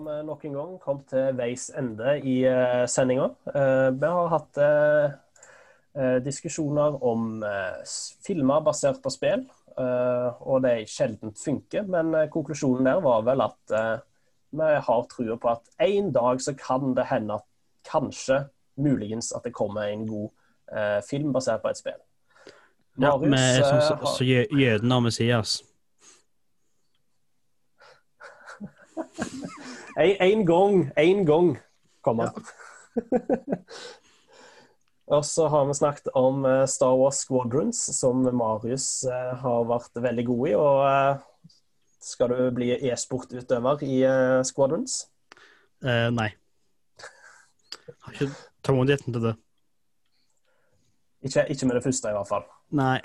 [0.00, 3.26] Har vi nok en gang kommet til veis ende i uh, sendinga.
[3.92, 4.60] vi har hatt
[6.24, 7.42] diskusjoner om
[8.24, 9.42] filmer basert på spill,
[9.76, 11.82] og det sjelden funker.
[11.84, 13.74] Men konklusjonen der var vel at
[14.56, 17.44] vi har trua på at en dag så kan det hende at
[17.90, 18.44] kanskje,
[18.80, 20.30] muligens, at det kommer en god
[21.10, 22.00] film basert på et spill.
[22.96, 25.60] Ja, vi er som så, så jødene og Messias.
[30.00, 31.58] En gang, en gang
[32.00, 32.44] kommer han.
[32.94, 33.66] Ja.
[35.16, 40.00] og så har vi snakket om eh, Star Wars Squadrons, som Marius eh, har vært
[40.00, 40.54] veldig god i.
[40.56, 41.52] Og eh,
[42.00, 44.00] skal du bli e-sportutøver i
[44.48, 45.02] Squadrons?
[45.84, 46.30] Eh, nei.
[47.00, 48.32] Jeg har ikke
[48.64, 49.36] tålmodigheten til det.
[51.28, 52.48] Ikke, ikke med det første, i hvert fall.
[52.72, 53.00] Nei.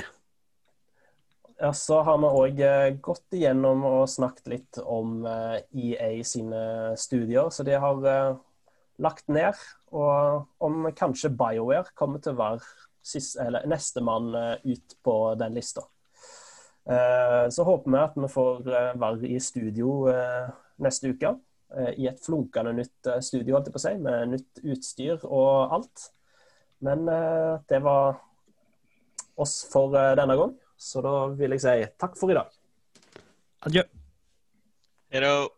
[1.58, 6.24] Ja, så har vi òg eh, gått igjennom og snakket litt om EA eh, e
[6.28, 6.64] sine
[7.00, 7.48] studier.
[7.48, 8.34] Så de har eh,
[9.00, 9.62] lagt ned.
[9.96, 14.34] Og om kanskje BioWare kommer til å være nestemann
[14.66, 15.84] ut på den lista.
[17.54, 18.64] Så håper vi at vi får
[18.98, 20.10] være i studio
[20.82, 21.32] neste uke.
[22.02, 26.08] I et flunkende nytt studio, holdt jeg på å si, med nytt utstyr og alt.
[26.82, 27.06] Men
[27.70, 28.18] det var
[29.38, 30.58] oss for denne gang.
[30.78, 32.52] Så da vil jeg si takk for i dag.
[33.66, 33.84] Adjø.
[35.16, 35.55] Hello.